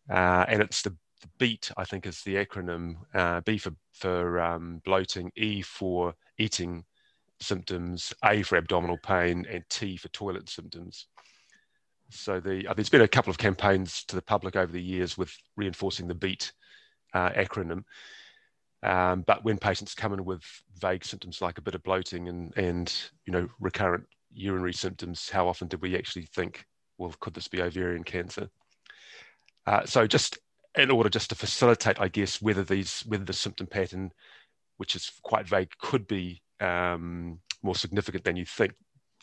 Uh, 0.09 0.45
and 0.47 0.61
it's 0.61 0.83
the, 0.83 0.91
the, 1.21 1.27
BEAT, 1.39 1.71
I 1.75 1.85
think, 1.85 2.05
is 2.05 2.21
the 2.21 2.35
acronym 2.35 2.97
uh, 3.15 3.41
B 3.41 3.57
for, 3.57 3.71
for 3.93 4.39
um, 4.39 4.81
bloating, 4.85 5.31
E 5.35 5.63
for 5.63 6.13
eating 6.37 6.85
symptoms, 7.39 8.13
A 8.23 8.43
for 8.43 8.57
abdominal 8.57 8.97
pain, 8.97 9.47
and 9.49 9.63
T 9.69 9.97
for 9.97 10.09
toilet 10.09 10.47
symptoms. 10.47 11.07
So 12.11 12.39
the, 12.39 12.67
uh, 12.67 12.73
there's 12.73 12.89
been 12.89 13.01
a 13.01 13.07
couple 13.07 13.31
of 13.31 13.37
campaigns 13.37 14.03
to 14.05 14.15
the 14.15 14.21
public 14.21 14.55
over 14.55 14.71
the 14.71 14.81
years 14.81 15.17
with 15.17 15.35
reinforcing 15.55 16.07
the 16.07 16.15
BEAT 16.15 16.51
uh, 17.13 17.31
acronym. 17.31 17.83
Um, 18.83 19.23
but 19.25 19.43
when 19.43 19.57
patients 19.57 19.95
come 19.95 20.13
in 20.13 20.25
with 20.25 20.43
vague 20.79 21.03
symptoms 21.03 21.41
like 21.41 21.57
a 21.57 21.61
bit 21.61 21.75
of 21.75 21.83
bloating 21.83 22.27
and, 22.27 22.55
and 22.57 22.93
you 23.25 23.33
know 23.33 23.47
recurrent 23.59 24.05
urinary 24.33 24.73
symptoms, 24.73 25.29
how 25.29 25.47
often 25.47 25.67
did 25.67 25.81
we 25.81 25.95
actually 25.95 26.27
think, 26.35 26.65
well, 26.97 27.13
could 27.19 27.33
this 27.33 27.47
be 27.47 27.61
ovarian 27.61 28.03
cancer? 28.03 28.49
Uh, 29.65 29.85
so 29.85 30.05
just 30.05 30.37
in 30.77 30.91
order 30.91 31.09
just 31.09 31.29
to 31.29 31.35
facilitate, 31.35 31.99
I 31.99 32.09
guess, 32.09 32.41
whether 32.41 32.63
these 32.63 33.01
whether 33.07 33.23
the 33.23 33.33
symptom 33.33 33.67
pattern, 33.67 34.11
which 34.77 34.95
is 34.95 35.11
quite 35.23 35.47
vague, 35.47 35.71
could 35.79 36.07
be 36.07 36.41
um, 36.59 37.39
more 37.63 37.75
significant 37.75 38.23
than 38.23 38.35
you 38.35 38.45
think, 38.45 38.73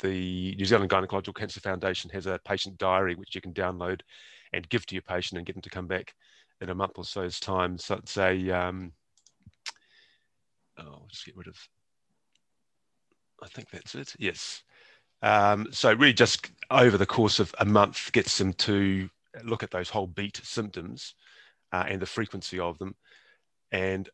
the 0.00 0.54
New 0.56 0.64
Zealand 0.64 0.90
Gynecological 0.90 1.34
Cancer 1.34 1.60
Foundation 1.60 2.10
has 2.10 2.26
a 2.26 2.40
patient 2.44 2.78
diary 2.78 3.14
which 3.14 3.34
you 3.34 3.40
can 3.40 3.52
download 3.52 4.00
and 4.52 4.68
give 4.68 4.86
to 4.86 4.94
your 4.94 5.02
patient 5.02 5.38
and 5.38 5.46
get 5.46 5.54
them 5.54 5.62
to 5.62 5.70
come 5.70 5.86
back 5.86 6.14
in 6.60 6.70
a 6.70 6.74
month 6.74 6.92
or 6.96 7.04
so's 7.04 7.40
time. 7.40 7.78
So 7.78 7.96
it's 7.96 8.16
a, 8.18 8.50
um, 8.50 8.92
oh, 10.78 10.82
I'll 10.82 11.08
just 11.10 11.26
get 11.26 11.36
rid 11.36 11.48
of, 11.48 11.56
I 13.42 13.48
think 13.48 13.70
that's 13.70 13.94
it. 13.94 14.14
Yes. 14.18 14.62
Um, 15.22 15.68
so 15.70 15.92
really 15.92 16.12
just 16.12 16.50
over 16.70 16.98
the 16.98 17.06
course 17.06 17.38
of 17.38 17.54
a 17.58 17.64
month 17.64 18.10
gets 18.12 18.38
them 18.38 18.52
to 18.54 19.08
look 19.44 19.62
at 19.62 19.70
those 19.70 19.88
whole 19.88 20.06
beat 20.06 20.40
symptoms 20.42 21.14
uh, 21.72 21.84
and 21.88 22.02
the 22.02 22.06
frequency 22.06 22.58
of 22.58 22.78
them. 22.78 22.94
And 23.70 24.08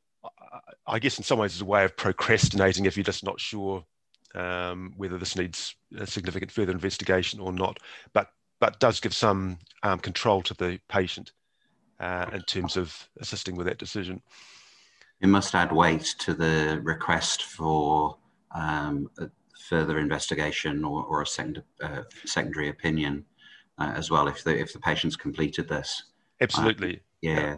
I 0.86 0.98
guess 0.98 1.18
in 1.18 1.24
some 1.24 1.38
ways 1.38 1.52
it's 1.52 1.62
a 1.62 1.66
way 1.66 1.84
of 1.84 1.96
procrastinating 1.96 2.84
if 2.84 2.96
you're 2.96 3.04
just 3.04 3.24
not 3.24 3.40
sure 3.40 3.84
um, 4.34 4.92
whether 4.96 5.18
this 5.18 5.36
needs 5.36 5.74
significant 6.04 6.52
further 6.52 6.72
investigation 6.72 7.40
or 7.40 7.52
not, 7.52 7.78
but 8.12 8.28
but 8.60 8.80
does 8.80 8.98
give 8.98 9.14
some 9.14 9.56
um, 9.84 10.00
control 10.00 10.42
to 10.42 10.54
the 10.54 10.80
patient 10.88 11.32
uh, 12.00 12.26
in 12.32 12.42
terms 12.42 12.76
of 12.76 13.08
assisting 13.20 13.54
with 13.54 13.66
that 13.66 13.78
decision. 13.78 14.20
It 15.20 15.28
must 15.28 15.54
add 15.54 15.72
weight 15.72 16.14
to 16.20 16.34
the 16.34 16.80
request 16.82 17.42
for 17.44 18.18
um, 18.52 19.10
further 19.68 19.98
investigation 19.98 20.84
or, 20.84 21.04
or 21.04 21.22
a 21.22 21.26
second, 21.26 21.62
uh, 21.82 22.02
secondary 22.24 22.68
opinion 22.68 23.24
uh, 23.78 23.92
as 23.94 24.10
well 24.10 24.28
if 24.28 24.44
the 24.44 24.56
if 24.58 24.72
the 24.72 24.78
patient's 24.78 25.16
completed 25.16 25.68
this. 25.68 26.04
Absolutely. 26.40 27.02
yeah. 27.20 27.40
yeah 27.40 27.56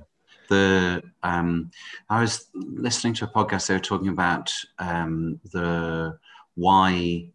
the 0.49 1.03
um, 1.23 1.71
I 2.11 2.21
was 2.21 2.49
listening 2.55 3.15
to 3.15 3.25
a 3.25 3.29
podcast. 3.29 3.69
They 3.69 3.75
were 3.75 3.81
talking 3.81 4.09
about 4.09 4.53
um, 4.79 5.41
the 5.53 6.19
why 6.57 7.31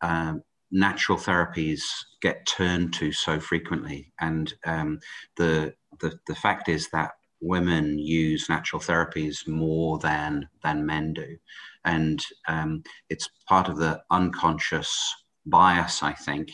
um, 0.00 0.42
natural 0.70 1.18
therapies 1.18 1.82
get 2.22 2.46
turned 2.46 2.94
to 2.94 3.12
so 3.12 3.38
frequently. 3.38 4.12
And 4.20 4.52
um, 4.64 5.00
the, 5.36 5.74
the, 6.00 6.18
the 6.26 6.34
fact 6.34 6.68
is 6.68 6.88
that 6.90 7.12
women 7.42 7.98
use 7.98 8.48
natural 8.48 8.80
therapies 8.80 9.46
more 9.46 9.98
than, 9.98 10.48
than 10.62 10.86
men 10.86 11.12
do. 11.12 11.36
And 11.84 12.24
um, 12.48 12.82
it's 13.10 13.28
part 13.48 13.68
of 13.68 13.76
the 13.76 14.00
unconscious 14.10 14.96
bias, 15.44 16.02
I 16.02 16.12
think, 16.12 16.50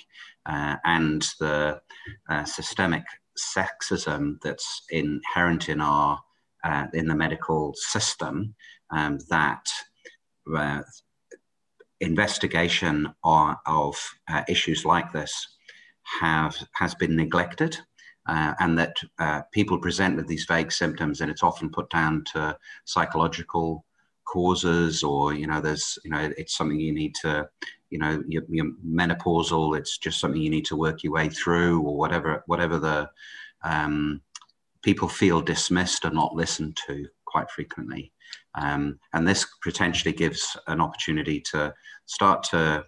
uh, 0.47 0.77
and 0.85 1.23
the 1.39 1.81
uh, 2.29 2.45
systemic 2.45 3.05
sexism 3.39 4.41
that's 4.43 4.83
inherent 4.91 5.69
in 5.69 5.81
our 5.81 6.19
uh, 6.65 6.87
in 6.93 7.07
the 7.07 7.15
medical 7.15 7.73
system 7.77 8.55
um, 8.91 9.19
that 9.31 9.65
uh, 10.57 10.83
investigation 12.01 13.09
of, 13.23 13.57
of 13.67 13.97
uh, 14.29 14.43
issues 14.49 14.85
like 14.85 15.13
this 15.13 15.57
have 16.21 16.57
has 16.75 16.95
been 16.95 17.15
neglected 17.15 17.79
uh, 18.29 18.55
and 18.61 18.79
that 18.79 18.97
uh, 19.19 19.43
people 19.53 19.79
present 19.79 20.17
with 20.17 20.27
these 20.27 20.45
vague 20.45 20.71
symptoms 20.71 21.21
and 21.21 21.31
it's 21.31 21.43
often 21.43 21.71
put 21.71 21.91
down 21.91 22.25
to 22.33 22.57
psychological 22.85 23.85
causes 24.25 25.03
or 25.03 25.33
you 25.33 25.47
know 25.47 25.61
there's 25.61 25.99
you 26.05 26.11
know 26.11 26.31
it's 26.37 26.55
something 26.55 26.79
you 26.79 26.93
need 26.93 27.15
to 27.15 27.49
you 27.89 27.99
know 27.99 28.23
you're 28.29 28.71
menopausal 28.87 29.77
it's 29.79 29.97
just 29.97 30.21
something 30.21 30.43
you 30.43 30.51
need 30.51 30.67
to 30.67 30.77
work 30.77 31.03
your 31.03 31.15
way 31.15 31.31
through 31.31 31.81
or 31.81 31.97
whatever 31.97 32.43
whatever 32.47 32.79
the 32.79 33.09
um, 33.65 34.21
people 34.83 35.09
feel 35.09 35.41
dismissed 35.41 36.05
and 36.05 36.15
not 36.15 36.35
listened 36.35 36.77
to 36.87 37.07
quite 37.27 37.51
frequently. 37.51 38.13
Um, 38.55 38.99
and 39.13 39.27
this 39.27 39.47
potentially 39.63 40.13
gives 40.13 40.57
an 40.67 40.81
opportunity 40.81 41.41
to 41.53 41.75
start 42.07 42.43
to 42.45 42.85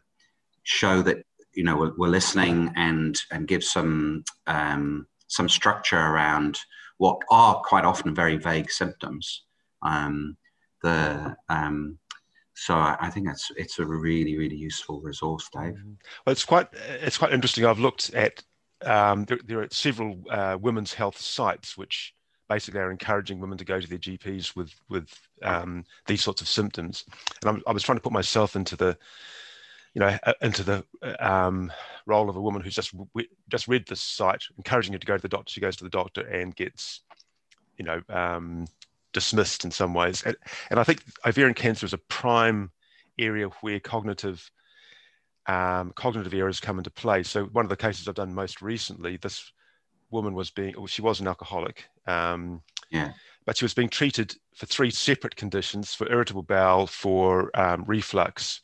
show 0.63 1.03
that 1.03 1.19
you 1.55 1.65
know 1.65 1.77
we're, 1.77 1.93
we're 1.97 2.09
listening 2.09 2.73
and 2.77 3.19
and 3.33 3.49
give 3.49 3.65
some 3.65 4.25
um, 4.47 5.07
some 5.31 5.49
structure 5.49 5.99
around 5.99 6.59
what 6.99 7.23
are 7.31 7.63
quite 7.65 7.85
often 7.85 8.15
very 8.15 8.37
vague 8.37 8.71
symptoms. 8.71 9.45
Um, 9.83 10.37
the 10.83 11.35
um, 11.49 11.99
so 12.55 12.75
I 12.75 13.09
think 13.11 13.29
it's 13.29 13.51
it's 13.57 13.79
a 13.79 13.87
really 13.87 14.37
really 14.37 14.57
useful 14.57 15.01
resource, 15.01 15.49
Dave. 15.53 15.75
Mm-hmm. 15.75 15.93
Well, 16.27 16.33
it's 16.33 16.45
quite 16.45 16.69
it's 16.75 17.17
quite 17.17 17.33
interesting. 17.33 17.65
I've 17.65 17.79
looked 17.79 18.13
at 18.13 18.43
um, 18.85 19.25
there, 19.25 19.39
there, 19.47 19.61
are 19.61 19.69
several 19.71 20.23
uh, 20.31 20.59
women's 20.61 20.93
health 20.93 21.19
sites 21.19 21.79
which 21.79 22.15
basically 22.49 22.81
are 22.81 22.91
encouraging 22.91 23.41
women 23.41 23.57
to 23.59 23.65
go 23.65 23.81
to 23.81 23.87
their 23.87 23.99
GPs 23.99 24.57
with 24.57 24.75
with 24.89 25.09
um, 25.43 25.85
these 26.07 26.23
sorts 26.23 26.43
of 26.43 26.49
symptoms. 26.49 27.05
And 27.43 27.51
I'm, 27.51 27.63
i 27.67 27.73
was 27.73 27.83
trying 27.83 27.99
to 27.99 28.03
put 28.03 28.13
myself 28.13 28.57
into 28.57 28.77
the, 28.77 28.99
you 29.95 30.01
know, 30.01 30.17
into 30.41 30.63
the 30.63 30.85
um, 31.19 31.73
role 32.07 32.31
of 32.31 32.37
a 32.37 32.41
woman 32.41 32.63
who's 32.63 32.75
just 32.75 32.95
just 33.49 33.69
read 33.69 33.87
this 33.89 34.01
site, 34.01 34.43
encouraging 34.57 34.93
her 34.93 34.99
to 34.99 35.07
go 35.07 35.17
to 35.17 35.23
the 35.23 35.29
doctor. 35.29 35.53
She 35.53 35.61
goes 35.61 35.77
to 35.77 35.85
the 35.85 35.91
doctor 35.91 36.23
and 36.23 36.55
gets, 36.55 37.01
you 37.77 37.85
know, 37.85 38.01
um, 38.09 38.67
dismissed 39.13 39.65
in 39.65 39.71
some 39.71 39.95
ways. 39.95 40.23
And, 40.23 40.37
and 40.71 40.79
I 40.79 40.85
think 40.85 41.03
ovarian 41.27 41.55
cancer 41.55 41.87
is 41.87 41.93
a 41.93 41.99
prime 41.99 42.71
area 43.19 43.49
where 43.61 43.81
cognitive 43.81 44.51
um, 45.47 45.93
cognitive 45.97 46.35
errors 46.35 46.61
come 46.61 46.79
into 46.79 46.91
play. 46.91 47.23
So 47.23 47.45
one 47.47 47.65
of 47.65 47.71
the 47.71 47.77
cases 47.77 48.07
I've 48.07 48.15
done 48.15 48.35
most 48.35 48.63
recently, 48.63 49.17
this 49.17 49.53
woman 50.11 50.35
was 50.35 50.51
being, 50.51 50.75
well, 50.77 50.87
she 50.87 51.03
was 51.03 51.21
an 51.21 51.27
alcoholic. 51.27 51.87
Um, 52.07 52.63
yeah. 52.91 53.13
But 53.47 53.57
she 53.57 53.65
was 53.65 53.75
being 53.75 53.89
treated 53.89 54.37
for 54.55 54.67
three 54.67 54.91
separate 54.91 55.35
conditions 55.35 55.95
for 55.95 56.11
irritable 56.11 56.43
bowel, 56.43 56.87
for 56.87 57.51
um, 57.59 57.85
reflux, 57.87 58.61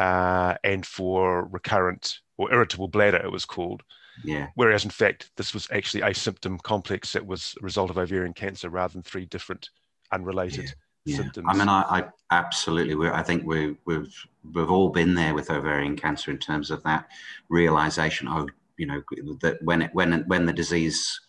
uh, 0.00 0.54
and 0.64 0.86
for 0.86 1.44
recurrent 1.52 2.20
or 2.38 2.50
irritable 2.52 2.88
bladder, 2.88 3.18
it 3.18 3.30
was 3.30 3.44
called. 3.44 3.82
Yeah. 4.24 4.46
Whereas 4.54 4.84
in 4.84 4.90
fact, 4.90 5.30
this 5.36 5.52
was 5.52 5.68
actually 5.70 6.02
a 6.02 6.14
symptom 6.14 6.58
complex 6.58 7.12
that 7.12 7.26
was 7.26 7.54
a 7.60 7.64
result 7.64 7.90
of 7.90 7.98
ovarian 7.98 8.32
cancer 8.32 8.70
rather 8.70 8.94
than 8.94 9.02
three 9.02 9.26
different 9.26 9.68
unrelated 10.10 10.72
yeah. 11.04 11.16
symptoms. 11.18 11.46
I 11.50 11.54
mean, 11.54 11.68
I, 11.68 11.82
I 11.82 12.04
absolutely, 12.30 12.94
we 12.94 13.08
I 13.08 13.22
think 13.22 13.44
we, 13.44 13.76
we've 13.84 14.14
we've 14.54 14.70
all 14.70 14.88
been 14.88 15.14
there 15.14 15.34
with 15.34 15.50
ovarian 15.50 15.96
cancer 15.96 16.30
in 16.30 16.38
terms 16.38 16.70
of 16.70 16.82
that 16.84 17.06
realization. 17.50 18.26
Oh, 18.26 18.48
you 18.78 18.86
know 18.86 19.02
that 19.42 19.58
when 19.62 19.82
it 19.82 19.90
when 19.92 20.24
when 20.26 20.46
the 20.46 20.52
disease 20.54 21.20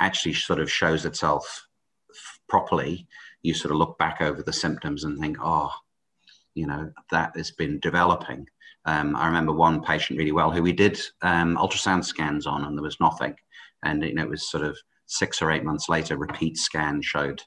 actually 0.00 0.34
sort 0.34 0.58
of 0.58 0.70
shows 0.70 1.04
itself 1.04 1.68
properly 2.48 3.06
you 3.42 3.54
sort 3.54 3.70
of 3.70 3.78
look 3.78 3.96
back 3.98 4.20
over 4.20 4.42
the 4.42 4.52
symptoms 4.52 5.04
and 5.04 5.18
think 5.20 5.36
oh 5.40 5.70
you 6.58 6.66
know, 6.66 6.90
that 7.12 7.36
has 7.36 7.52
been 7.52 7.78
developing. 7.78 8.46
Um, 8.84 9.14
I 9.14 9.26
remember 9.26 9.52
one 9.52 9.80
patient 9.80 10.18
really 10.18 10.32
well 10.32 10.50
who 10.50 10.62
we 10.62 10.72
did 10.72 11.00
um, 11.22 11.56
ultrasound 11.56 12.04
scans 12.04 12.46
on, 12.46 12.64
and 12.64 12.76
there 12.76 12.82
was 12.82 12.98
nothing. 13.00 13.34
And 13.84 14.02
you 14.02 14.14
know, 14.14 14.24
it 14.24 14.28
was 14.28 14.50
sort 14.50 14.64
of 14.64 14.76
six 15.06 15.40
or 15.40 15.52
eight 15.52 15.64
months 15.64 15.88
later, 15.88 16.16
repeat 16.16 16.56
scan 16.56 17.00
showed 17.00 17.42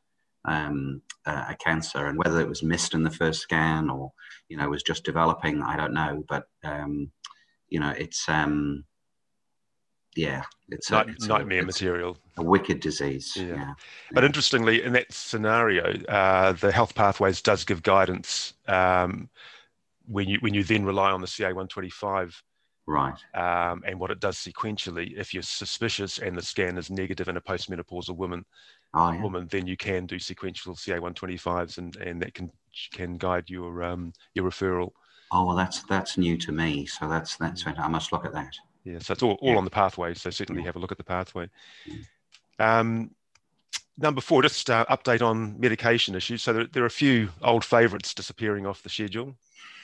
um, 0.45 1.01
uh, 1.25 1.45
a 1.49 1.55
cancer, 1.55 2.07
and 2.07 2.17
whether 2.17 2.39
it 2.39 2.47
was 2.47 2.63
missed 2.63 2.93
in 2.93 3.03
the 3.03 3.11
first 3.11 3.41
scan 3.41 3.89
or 3.89 4.11
you 4.47 4.55
know 4.55 4.69
was 4.69 4.83
just 4.83 5.03
developing, 5.03 5.61
I 5.61 5.75
don't 5.75 5.93
know. 5.93 6.23
But 6.29 6.43
um, 6.63 7.11
you 7.67 7.81
know, 7.81 7.89
it's 7.89 8.29
um, 8.29 8.85
yeah, 10.15 10.43
it's, 10.69 10.91
Night, 10.91 11.07
a, 11.07 11.11
it's 11.11 11.27
nightmare 11.27 11.59
a, 11.59 11.65
it's 11.67 11.81
material. 11.81 12.17
a 12.37 12.43
wicked 12.43 12.79
disease. 12.79 13.33
Yeah. 13.35 13.55
Yeah, 13.55 13.73
But 14.13 14.23
interestingly, 14.23 14.83
in 14.83 14.93
that 14.93 15.11
scenario, 15.11 16.03
uh, 16.05 16.53
the 16.53 16.71
health 16.71 16.95
pathways 16.95 17.41
does 17.41 17.63
give 17.63 17.83
guidance 17.83 18.53
um, 18.67 19.29
when 20.07 20.27
you 20.27 20.37
when 20.41 20.53
you 20.53 20.63
then 20.63 20.85
rely 20.85 21.11
on 21.11 21.21
the 21.21 21.27
CA125 21.27 22.33
right. 22.87 23.13
um, 23.33 23.83
and 23.85 23.99
what 23.99 24.11
it 24.11 24.19
does 24.19 24.37
sequentially. 24.37 25.17
If 25.17 25.33
you're 25.33 25.43
suspicious 25.43 26.19
and 26.19 26.37
the 26.37 26.41
scan 26.41 26.77
is 26.77 26.89
negative 26.89 27.29
in 27.29 27.37
a 27.37 27.41
postmenopausal 27.41 28.15
woman, 28.17 28.45
Oh, 28.93 29.11
yeah. 29.11 29.21
woman, 29.21 29.47
then 29.49 29.67
you 29.67 29.77
can 29.77 30.05
do 30.05 30.19
sequential 30.19 30.75
CA125s, 30.75 31.77
and 31.77 31.95
and 31.95 32.21
that 32.21 32.33
can 32.33 32.51
can 32.91 33.17
guide 33.17 33.49
your 33.49 33.83
um, 33.83 34.11
your 34.35 34.49
referral. 34.49 34.91
Oh 35.31 35.45
well, 35.45 35.55
that's 35.55 35.83
that's 35.83 36.17
new 36.17 36.37
to 36.37 36.51
me. 36.51 36.85
So 36.85 37.07
that's 37.07 37.37
that's 37.37 37.65
I 37.65 37.87
must 37.87 38.11
look 38.11 38.25
at 38.25 38.33
that. 38.33 38.53
Yeah, 38.83 38.99
so 38.99 39.13
it's 39.13 39.23
all, 39.23 39.37
all 39.41 39.57
on 39.57 39.65
the 39.65 39.71
pathway. 39.71 40.13
So 40.13 40.29
certainly 40.29 40.63
have 40.63 40.75
a 40.75 40.79
look 40.79 40.91
at 40.91 40.97
the 40.97 41.03
pathway. 41.03 41.49
Mm. 41.87 41.99
Um, 42.59 43.11
number 43.97 44.21
four, 44.21 44.41
just 44.41 44.69
uh, 44.69 44.85
update 44.89 45.21
on 45.21 45.59
medication 45.59 46.15
issues. 46.15 46.41
So 46.41 46.53
there, 46.53 46.65
there 46.65 46.83
are 46.83 46.87
a 46.87 46.91
few 46.91 47.29
old 47.43 47.63
favourites 47.63 48.13
disappearing 48.13 48.65
off 48.65 48.83
the 48.83 48.89
schedule. 48.89 49.35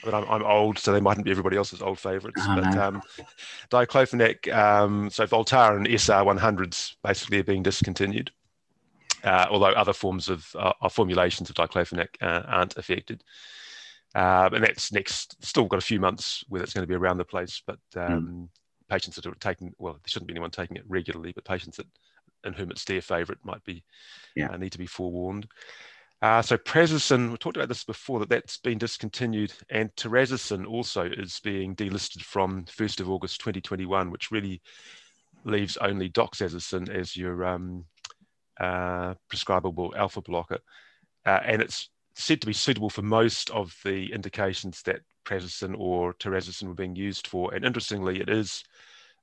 But 0.04 0.14
I'm, 0.14 0.24
I'm 0.30 0.44
old, 0.44 0.78
so 0.78 0.92
they 0.92 1.00
mightn't 1.00 1.24
be 1.24 1.30
everybody 1.30 1.56
else's 1.56 1.82
old 1.82 1.98
favourites. 1.98 2.40
Oh, 2.44 2.60
but 2.60 2.74
no. 2.74 2.82
um, 2.82 3.02
diclofenac, 3.70 4.52
um, 4.54 5.10
so 5.10 5.26
Voltaren 5.26 5.78
and 5.78 5.86
SR100s 5.88 6.94
basically 7.02 7.40
are 7.40 7.44
being 7.44 7.62
discontinued. 7.62 8.30
Uh, 9.24 9.46
although 9.50 9.66
other 9.70 9.92
forms 9.92 10.28
of 10.28 10.54
uh, 10.56 10.88
formulations 10.88 11.50
of 11.50 11.56
diclofenac 11.56 12.08
uh, 12.20 12.42
aren't 12.46 12.76
affected. 12.76 13.24
Um, 14.14 14.54
and 14.54 14.64
that's 14.64 14.92
next, 14.92 15.44
still 15.44 15.64
got 15.64 15.78
a 15.78 15.84
few 15.84 15.98
months 15.98 16.44
where 16.48 16.62
it's 16.62 16.72
going 16.72 16.84
to 16.84 16.88
be 16.88 16.94
around 16.94 17.18
the 17.18 17.24
place, 17.24 17.60
but 17.66 17.80
um, 17.96 18.48
patients 18.88 19.16
that 19.16 19.26
are 19.26 19.34
taking, 19.40 19.72
well, 19.78 19.94
there 19.94 20.00
shouldn't 20.06 20.28
be 20.28 20.32
anyone 20.32 20.50
taking 20.50 20.76
it 20.76 20.84
regularly, 20.88 21.32
but 21.32 21.44
patients 21.44 21.76
that 21.76 21.86
in 22.44 22.52
whom 22.52 22.70
it's 22.70 22.84
their 22.84 23.00
favourite 23.00 23.44
might 23.44 23.64
be 23.64 23.84
Yeah. 24.36 24.50
uh, 24.50 24.56
need 24.56 24.72
to 24.72 24.78
be 24.78 24.86
forewarned. 24.86 25.46
Uh, 26.20 26.42
so 26.42 26.56
Prazosin, 26.56 27.30
we 27.30 27.36
talked 27.36 27.56
about 27.56 27.68
this 27.68 27.84
before 27.84 28.18
that 28.18 28.28
that's 28.28 28.58
been 28.58 28.78
discontinued, 28.78 29.52
and 29.70 29.94
Terazosin 29.94 30.66
also 30.66 31.04
is 31.04 31.38
being 31.44 31.76
delisted 31.76 32.22
from 32.22 32.64
1st 32.64 33.00
of 33.00 33.08
August 33.08 33.40
2021, 33.40 34.10
which 34.10 34.32
really 34.32 34.60
leaves 35.44 35.76
only 35.76 36.10
doxazosin 36.10 36.88
as 36.88 37.16
your 37.16 37.44
um, 37.44 37.84
uh, 38.58 39.14
prescribable 39.28 39.94
alpha 39.96 40.20
blocker, 40.20 40.58
uh, 41.24 41.40
and 41.44 41.62
it's 41.62 41.90
said 42.16 42.40
to 42.40 42.48
be 42.48 42.52
suitable 42.52 42.90
for 42.90 43.02
most 43.02 43.48
of 43.50 43.72
the 43.84 44.12
indications 44.12 44.82
that 44.82 45.00
prazosin 45.28 45.74
or 45.78 46.14
terazosin 46.14 46.68
were 46.68 46.74
being 46.74 46.96
used 46.96 47.26
for. 47.26 47.54
And 47.54 47.64
interestingly, 47.64 48.20
it 48.20 48.28
is 48.28 48.64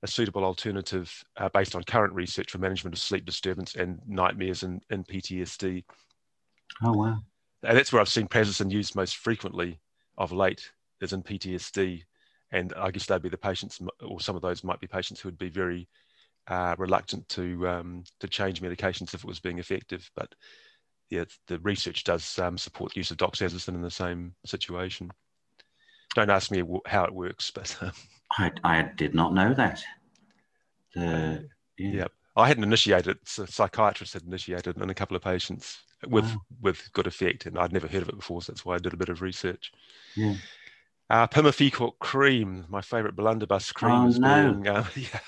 a 0.03 0.07
suitable 0.07 0.43
alternative 0.43 1.11
uh, 1.37 1.49
based 1.49 1.75
on 1.75 1.83
current 1.83 2.13
research 2.13 2.51
for 2.51 2.59
management 2.59 2.95
of 2.95 2.99
sleep 2.99 3.25
disturbance 3.25 3.75
and 3.75 3.99
nightmares 4.07 4.63
and, 4.63 4.83
and 4.89 5.07
PTSD. 5.07 5.83
Oh 6.83 6.93
wow. 6.93 7.17
And 7.63 7.77
that's 7.77 7.91
where 7.91 8.01
I've 8.01 8.09
seen 8.09 8.27
prazosin 8.27 8.71
used 8.71 8.95
most 8.95 9.17
frequently 9.17 9.79
of 10.17 10.31
late 10.31 10.71
is 11.01 11.13
in 11.13 11.23
PTSD. 11.23 12.03
And 12.51 12.73
I 12.77 12.91
guess 12.91 13.07
they'd 13.07 13.21
be 13.21 13.29
the 13.29 13.37
patients, 13.37 13.81
or 14.01 14.21
some 14.21 14.35
of 14.35 14.41
those 14.41 14.63
might 14.63 14.79
be 14.79 14.87
patients 14.87 15.19
who 15.19 15.27
would 15.27 15.37
be 15.37 15.49
very 15.49 15.87
uh, 16.47 16.75
reluctant 16.77 17.27
to 17.29 17.67
um, 17.67 18.03
to 18.19 18.27
change 18.27 18.61
medications 18.61 19.13
if 19.13 19.23
it 19.23 19.25
was 19.25 19.39
being 19.39 19.57
effective. 19.57 20.09
But 20.15 20.33
yeah, 21.09 21.25
the 21.47 21.59
research 21.59 22.03
does 22.03 22.37
um, 22.39 22.57
support 22.57 22.95
use 22.95 23.11
of 23.11 23.17
doxazosin 23.17 23.75
in 23.75 23.81
the 23.81 23.91
same 23.91 24.35
situation. 24.45 25.11
Don't 26.15 26.30
ask 26.32 26.49
me 26.49 26.63
how 26.88 27.04
it 27.04 27.13
works, 27.13 27.51
but 27.51 27.75
um, 27.82 27.91
I 28.39 28.51
I 28.63 28.82
did 28.95 29.13
not 29.13 29.34
know 29.34 29.54
that. 29.54 29.84
The 30.95 31.47
yeah. 31.78 31.91
yeah, 31.91 32.08
I 32.36 32.47
hadn't 32.47 32.63
initiated 32.63 33.17
it. 33.17 33.38
A 33.43 33.47
psychiatrist 33.47 34.13
had 34.13 34.23
initiated 34.23 34.78
it 34.78 34.82
in 34.84 34.89
a 34.89 34.93
couple 34.95 35.15
of 35.17 35.23
patients 35.23 35.82
with 36.08 36.25
Wow. 36.25 36.41
with 36.62 36.91
good 36.93 37.08
effect, 37.08 37.45
and 37.45 37.58
I'd 37.60 37.73
never 37.73 37.88
heard 37.88 38.01
of 38.01 38.10
it 38.10 38.15
before, 38.15 38.41
so 38.41 38.51
that's 38.51 38.65
why 38.65 38.75
I 38.75 38.80
did 38.80 38.93
a 38.93 38.97
bit 38.97 39.10
of 39.10 39.21
research. 39.21 39.71
Yeah. 40.15 40.36
Uh, 41.08 41.28
cream, 41.99 42.65
my 42.67 42.82
favourite 42.82 43.15
blunderbuss 43.15 43.71
cream, 43.71 43.91
Oh, 43.93 44.08
is 44.08 44.19
no. 44.19 44.54
being, 44.54 44.67
uh, 44.67 44.84
yeah, 44.95 45.19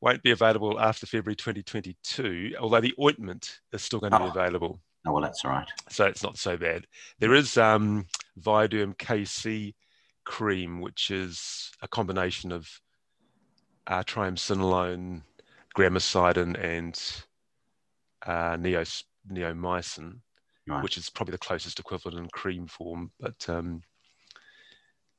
won't 0.00 0.22
be 0.22 0.30
available 0.30 0.78
after 0.78 1.04
February 1.04 1.34
2022. 1.34 2.54
Although 2.60 2.80
the 2.80 2.94
ointment 3.00 3.58
is 3.72 3.82
still 3.82 3.98
going 3.98 4.12
to 4.12 4.18
be 4.18 4.24
Oh. 4.24 4.28
available, 4.28 4.80
Oh 5.06 5.12
well, 5.12 5.22
that's 5.22 5.44
all 5.44 5.50
right. 5.50 5.68
so 5.88 6.04
it's 6.04 6.22
not 6.22 6.36
so 6.38 6.56
bad. 6.56 6.86
There 7.18 7.34
is 7.34 7.56
um, 7.58 8.06
Viaderm 8.38 8.96
KC 8.98 9.74
cream, 10.30 10.80
which 10.80 11.10
is 11.10 11.72
a 11.82 11.88
combination 11.88 12.52
of 12.52 12.70
uh, 13.88 14.04
triamcinolone, 14.04 15.22
gramicidin, 15.76 16.56
and 16.62 17.02
uh, 18.24 18.56
neos, 18.56 19.02
neomycin, 19.28 20.20
Right. 20.68 20.84
which 20.84 20.96
is 20.96 21.10
probably 21.10 21.32
the 21.32 21.38
closest 21.38 21.80
equivalent 21.80 22.20
in 22.20 22.28
cream 22.28 22.68
form. 22.68 23.10
But 23.18 23.44
um, 23.48 23.82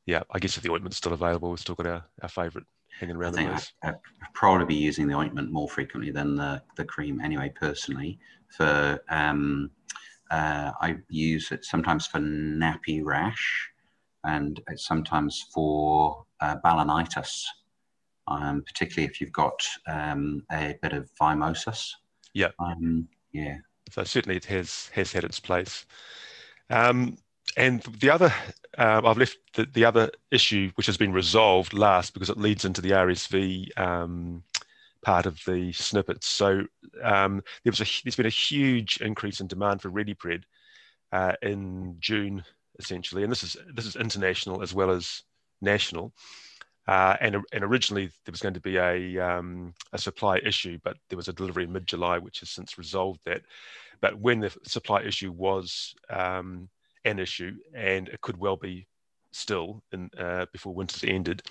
yeah, 0.06 0.24
I 0.32 0.40
guess 0.40 0.56
if 0.56 0.64
the 0.64 0.72
ointment's 0.72 0.96
still 0.96 1.12
available, 1.12 1.50
we've 1.50 1.60
still 1.60 1.76
got 1.76 1.88
our, 1.88 2.06
our 2.22 2.30
favourite 2.30 2.66
hanging 2.98 3.18
I 3.18 3.20
around 3.20 3.34
the 3.34 3.40
think. 3.40 3.62
I, 3.84 3.90
I'd 3.90 4.34
probably 4.34 4.66
be 4.66 4.76
using 4.76 5.08
the 5.08 5.16
ointment 5.16 5.52
more 5.52 5.68
frequently 5.68 6.12
than 6.12 6.38
the, 6.38 6.64
the 6.78 6.86
cream 6.86 7.20
anyway, 7.20 7.52
personally. 7.54 8.18
For 8.56 8.98
um, 9.10 9.72
uh, 10.30 10.72
I 10.80 11.00
use 11.10 11.52
it 11.52 11.66
sometimes 11.66 12.08
for 12.08 12.20
nappy 12.20 13.04
rash 13.04 13.71
and 14.24 14.62
it's 14.68 14.86
sometimes 14.86 15.46
for 15.54 16.26
uh, 16.40 16.58
balanitis, 16.64 17.44
um, 18.28 18.64
particularly 18.66 19.10
if 19.12 19.20
you've 19.20 19.32
got 19.32 19.62
um, 19.88 20.44
a 20.52 20.78
bit 20.82 20.94
of 20.94 21.10
phimosis. 21.20 21.92
Yeah. 22.34 22.50
Um, 22.60 23.08
yeah. 23.32 23.58
So 23.90 24.04
certainly 24.04 24.38
it 24.38 24.46
has 24.46 24.90
has 24.94 25.12
had 25.12 25.24
its 25.24 25.40
place. 25.40 25.86
Um, 26.70 27.18
and 27.58 27.82
the 28.00 28.10
other, 28.10 28.34
uh, 28.78 29.02
I've 29.04 29.18
left 29.18 29.38
the, 29.56 29.66
the 29.66 29.84
other 29.84 30.10
issue, 30.32 30.72
which 30.76 30.86
has 30.86 30.96
been 30.96 31.12
resolved 31.12 31.74
last 31.74 32.14
because 32.14 32.30
it 32.30 32.38
leads 32.38 32.64
into 32.64 32.82
the 32.82 32.92
RSV 32.92 33.78
um, 33.78 34.44
part 35.02 35.26
of 35.26 35.42
the 35.46 35.72
snippets. 35.74 36.28
So 36.28 36.66
um, 37.04 37.44
there 37.64 37.72
was 37.72 37.82
a, 37.82 37.88
there's 38.04 38.16
been 38.16 38.26
a 38.26 38.30
huge 38.30 39.02
increase 39.02 39.42
in 39.42 39.48
demand 39.48 39.82
for 39.82 39.90
Redipred 39.90 40.44
uh, 41.12 41.34
in 41.42 41.98
June, 42.00 42.44
essentially, 42.82 43.24
and 43.24 43.32
this 43.32 43.44
is 43.44 43.56
this 43.74 43.86
is 43.86 43.96
international 43.96 44.62
as 44.62 44.74
well 44.74 44.92
as 44.92 45.24
national. 45.62 46.14
Uh, 46.88 47.16
and, 47.22 47.38
and 47.54 47.64
originally 47.64 48.08
there 48.26 48.32
was 48.32 48.42
going 48.42 48.56
to 48.56 48.60
be 48.60 48.78
a, 48.78 49.18
um, 49.20 49.74
a 49.94 49.98
supply 49.98 50.40
issue, 50.40 50.80
but 50.84 50.98
there 51.10 51.18
was 51.18 51.28
a 51.28 51.34
delivery 51.34 51.64
in 51.64 51.72
mid-July, 51.72 52.18
which 52.18 52.40
has 52.40 52.50
since 52.50 52.78
resolved 52.78 53.20
that. 53.24 53.44
But 54.02 54.20
when 54.20 54.40
the 54.40 54.52
supply 54.64 55.04
issue 55.04 55.32
was 55.32 55.94
um, 56.10 56.70
an 57.06 57.20
issue, 57.20 57.56
and 57.76 58.10
it 58.10 58.22
could 58.22 58.38
well 58.38 58.58
be 58.58 58.88
still 59.32 59.84
in, 59.94 60.10
uh, 60.18 60.48
before 60.52 60.74
winter's 60.74 61.04
ended, 61.04 61.44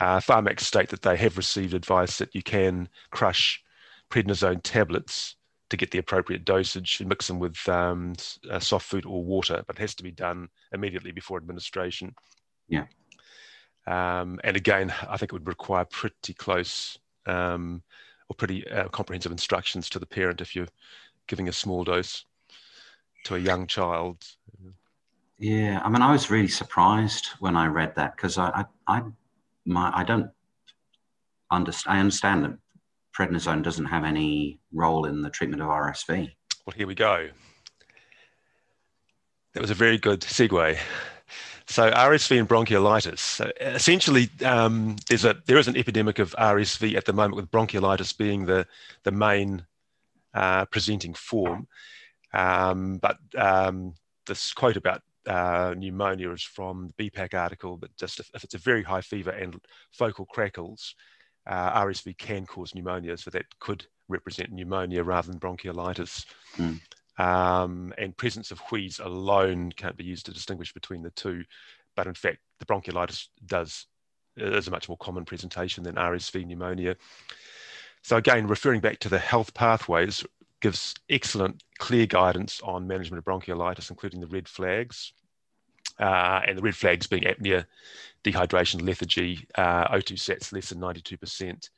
uh, 0.00 0.18
Pharmac 0.18 0.60
state 0.60 0.88
that 0.88 1.02
they 1.02 1.16
have 1.18 1.36
received 1.36 1.74
advice 1.74 2.18
that 2.18 2.34
you 2.34 2.42
can 2.42 2.88
crush 3.10 3.62
prednisone 4.10 4.60
tablets 4.62 5.36
to 5.70 5.76
get 5.76 5.90
the 5.90 5.98
appropriate 5.98 6.44
dosage 6.44 7.00
and 7.00 7.08
mix 7.08 7.26
them 7.26 7.38
with 7.38 7.56
um, 7.68 8.14
uh, 8.50 8.58
soft 8.58 8.86
food 8.86 9.06
or 9.06 9.24
water, 9.24 9.62
but 9.66 9.76
it 9.76 9.80
has 9.80 9.94
to 9.94 10.02
be 10.02 10.10
done 10.10 10.48
immediately 10.72 11.10
before 11.10 11.38
administration. 11.38 12.14
Yeah. 12.68 12.86
Um, 13.86 14.40
and 14.44 14.56
again, 14.56 14.92
I 15.08 15.16
think 15.16 15.32
it 15.32 15.34
would 15.34 15.46
require 15.46 15.84
pretty 15.84 16.34
close 16.34 16.98
um, 17.26 17.82
or 18.28 18.36
pretty 18.36 18.68
uh, 18.68 18.88
comprehensive 18.88 19.32
instructions 19.32 19.88
to 19.90 19.98
the 19.98 20.06
parent 20.06 20.40
if 20.40 20.54
you're 20.54 20.68
giving 21.26 21.48
a 21.48 21.52
small 21.52 21.84
dose 21.84 22.24
to 23.24 23.34
a 23.34 23.38
young 23.38 23.66
child. 23.66 24.24
Yeah, 25.38 25.80
I 25.84 25.88
mean, 25.88 26.02
I 26.02 26.12
was 26.12 26.30
really 26.30 26.48
surprised 26.48 27.26
when 27.40 27.56
I 27.56 27.66
read 27.66 27.94
that 27.96 28.16
because 28.16 28.38
I, 28.38 28.64
I, 28.86 28.98
I, 28.98 29.02
my, 29.66 29.90
I 29.94 30.04
don't 30.04 30.30
understand. 31.50 31.96
I 31.96 32.00
understand 32.00 32.44
that 32.44 32.58
prednisone 33.18 33.62
doesn't 33.62 33.86
have 33.86 34.04
any 34.04 34.58
role 34.72 35.06
in 35.06 35.22
the 35.22 35.30
treatment 35.30 35.62
of 35.62 35.68
RSV. 35.68 36.30
Well, 36.66 36.74
here 36.76 36.86
we 36.86 36.94
go. 36.94 37.28
That 39.52 39.60
was 39.60 39.70
a 39.70 39.74
very 39.74 39.98
good 39.98 40.20
segue. 40.20 40.78
So 41.66 41.90
RSV 41.90 42.38
and 42.40 42.48
bronchiolitis. 42.48 43.18
So 43.18 43.50
essentially, 43.60 44.28
um, 44.44 44.96
there's 45.08 45.24
a 45.24 45.36
there 45.46 45.56
is 45.56 45.68
an 45.68 45.76
epidemic 45.76 46.18
of 46.18 46.34
RSV 46.38 46.94
at 46.96 47.04
the 47.04 47.12
moment, 47.12 47.36
with 47.36 47.50
bronchiolitis 47.50 48.16
being 48.16 48.44
the 48.44 48.66
the 49.04 49.12
main 49.12 49.64
uh, 50.34 50.66
presenting 50.66 51.14
form. 51.14 51.66
Um, 52.32 52.98
but 52.98 53.18
um, 53.38 53.94
this 54.26 54.52
quote 54.52 54.76
about 54.76 55.02
uh, 55.26 55.74
pneumonia 55.76 56.30
is 56.32 56.42
from 56.42 56.92
the 56.96 57.10
BPAC 57.10 57.34
article, 57.34 57.76
but 57.76 57.96
just 57.96 58.20
if, 58.20 58.30
if, 58.34 58.44
it's 58.44 58.54
a 58.54 58.58
very 58.58 58.82
high 58.82 59.00
fever 59.00 59.30
and 59.30 59.58
focal 59.92 60.26
crackles, 60.26 60.94
uh, 61.46 61.84
RSV 61.84 62.16
can 62.18 62.46
cause 62.46 62.74
pneumonia, 62.74 63.16
so 63.16 63.30
that 63.30 63.46
could 63.60 63.86
represent 64.08 64.52
pneumonia 64.52 65.02
rather 65.02 65.30
than 65.30 65.40
bronchiolitis. 65.40 66.24
Mm. 66.56 66.80
Um, 67.16 67.94
and 67.96 68.16
presence 68.16 68.50
of 68.50 68.58
wheeze 68.70 68.98
alone 68.98 69.70
can't 69.72 69.96
be 69.96 70.04
used 70.04 70.26
to 70.26 70.32
distinguish 70.32 70.72
between 70.72 71.02
the 71.02 71.10
two, 71.10 71.44
but 71.94 72.06
in 72.06 72.14
fact, 72.14 72.38
the 72.58 72.66
bronchiolitis 72.66 73.28
does 73.46 73.86
is 74.36 74.66
a 74.66 74.70
much 74.70 74.88
more 74.88 74.98
common 74.98 75.24
presentation 75.24 75.84
than 75.84 75.94
RSV 75.94 76.44
pneumonia. 76.44 76.96
So 78.02 78.16
again, 78.16 78.48
referring 78.48 78.80
back 78.80 78.98
to 79.00 79.08
the 79.08 79.18
health 79.18 79.54
pathways, 79.54 80.24
gives 80.60 80.94
excellent, 81.10 81.62
clear 81.78 82.06
guidance 82.06 82.60
on 82.62 82.86
management 82.86 83.18
of 83.18 83.24
bronchiolitis, 83.24 83.90
including 83.90 84.20
the 84.20 84.26
red 84.26 84.48
flags. 84.48 85.12
Uh, 85.98 86.40
and 86.46 86.58
the 86.58 86.62
red 86.62 86.74
flags 86.74 87.06
being 87.06 87.22
apnea, 87.22 87.64
dehydration, 88.24 88.82
lethargy, 88.82 89.46
uh, 89.54 89.88
O2 89.88 90.14
sats 90.14 90.52
less 90.52 90.70
than 90.70 90.80
92%, 90.80 91.68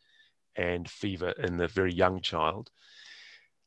and 0.56 0.88
fever 0.88 1.30
in 1.38 1.56
the 1.56 1.68
very 1.68 1.92
young 1.92 2.20
child. 2.20 2.70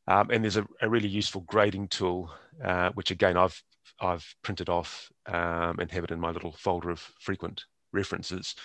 Um, 0.08 0.32
and 0.32 0.44
there's 0.44 0.58
a, 0.58 0.68
a, 0.82 0.90
really 0.90 1.08
useful 1.08 1.42
grading 1.42 1.90
tool, 1.90 2.32
uh, 2.64 2.90
which 2.96 3.12
again 3.12 3.38
I've 3.38 3.62
I've 4.02 4.26
printed 4.42 4.68
off 4.68 5.12
um, 5.28 5.78
and 5.80 5.92
have 5.92 6.04
it 6.04 6.12
in 6.12 6.20
my 6.20 6.32
little 6.32 6.52
folder 6.54 6.90
of 6.90 7.00
frequent 7.20 7.66
references. 7.92 8.56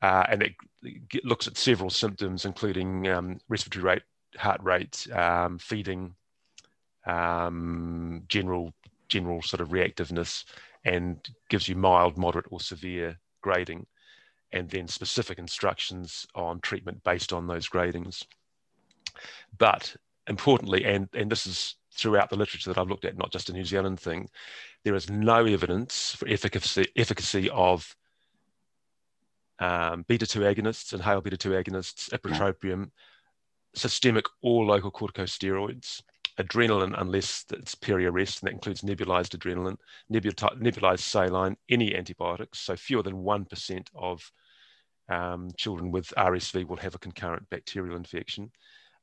Uh, 0.00 0.24
and 0.30 0.42
it, 0.42 0.54
it, 0.82 1.24
looks 1.24 1.46
at 1.46 1.58
several 1.58 1.90
symptoms, 1.90 2.46
including 2.46 3.06
um, 3.08 3.38
respiratory 3.48 3.84
rate, 3.84 4.02
heart 4.38 4.62
rate, 4.62 5.06
um, 5.12 5.58
feeding, 5.58 6.14
um, 7.06 8.22
general 8.28 8.72
general 9.08 9.42
sort 9.42 9.60
of 9.60 9.68
reactiveness, 9.68 10.44
and 10.84 11.28
gives 11.48 11.68
you 11.68 11.76
mild, 11.76 12.16
moderate, 12.16 12.46
or 12.50 12.60
severe 12.60 13.18
grading, 13.42 13.86
and 14.52 14.68
then 14.70 14.88
specific 14.88 15.38
instructions 15.38 16.26
on 16.34 16.60
treatment 16.60 17.02
based 17.04 17.32
on 17.32 17.46
those 17.46 17.68
gradings. 17.68 18.24
But 19.58 19.94
importantly, 20.26 20.84
and 20.84 21.08
and 21.14 21.30
this 21.30 21.46
is 21.46 21.76
throughout 21.92 22.30
the 22.30 22.36
literature 22.36 22.70
that 22.70 22.78
I've 22.78 22.88
looked 22.88 23.04
at, 23.04 23.18
not 23.18 23.32
just 23.32 23.50
a 23.50 23.52
New 23.52 23.64
Zealand 23.64 24.00
thing, 24.00 24.28
there 24.84 24.94
is 24.94 25.10
no 25.10 25.44
evidence 25.44 26.14
for 26.14 26.28
efficacy 26.28 26.86
efficacy 26.96 27.50
of 27.50 27.94
um, 29.58 30.04
beta 30.08 30.26
2 30.26 30.40
agonists, 30.40 30.94
inhaled 30.94 31.24
beta 31.24 31.36
2 31.36 31.50
agonists, 31.50 32.08
ipratropium, 32.10 32.90
systemic 33.74 34.24
or 34.42 34.64
local 34.64 34.90
corticosteroids, 34.90 36.02
adrenaline 36.42 36.94
unless 36.98 37.44
it's 37.50 37.74
peri-arrest, 37.74 38.42
and 38.42 38.48
that 38.48 38.54
includes 38.54 38.82
nebulized 38.82 39.36
adrenaline, 39.36 39.76
nebulized 40.10 41.00
saline, 41.00 41.56
any 41.68 41.94
antibiotics. 41.94 42.60
So 42.60 42.76
fewer 42.76 43.02
than 43.02 43.22
1% 43.22 43.86
of 43.94 44.30
um, 45.08 45.50
children 45.56 45.90
with 45.90 46.12
RSV 46.16 46.66
will 46.66 46.76
have 46.76 46.94
a 46.94 46.98
concurrent 46.98 47.48
bacterial 47.50 47.96
infection 47.96 48.50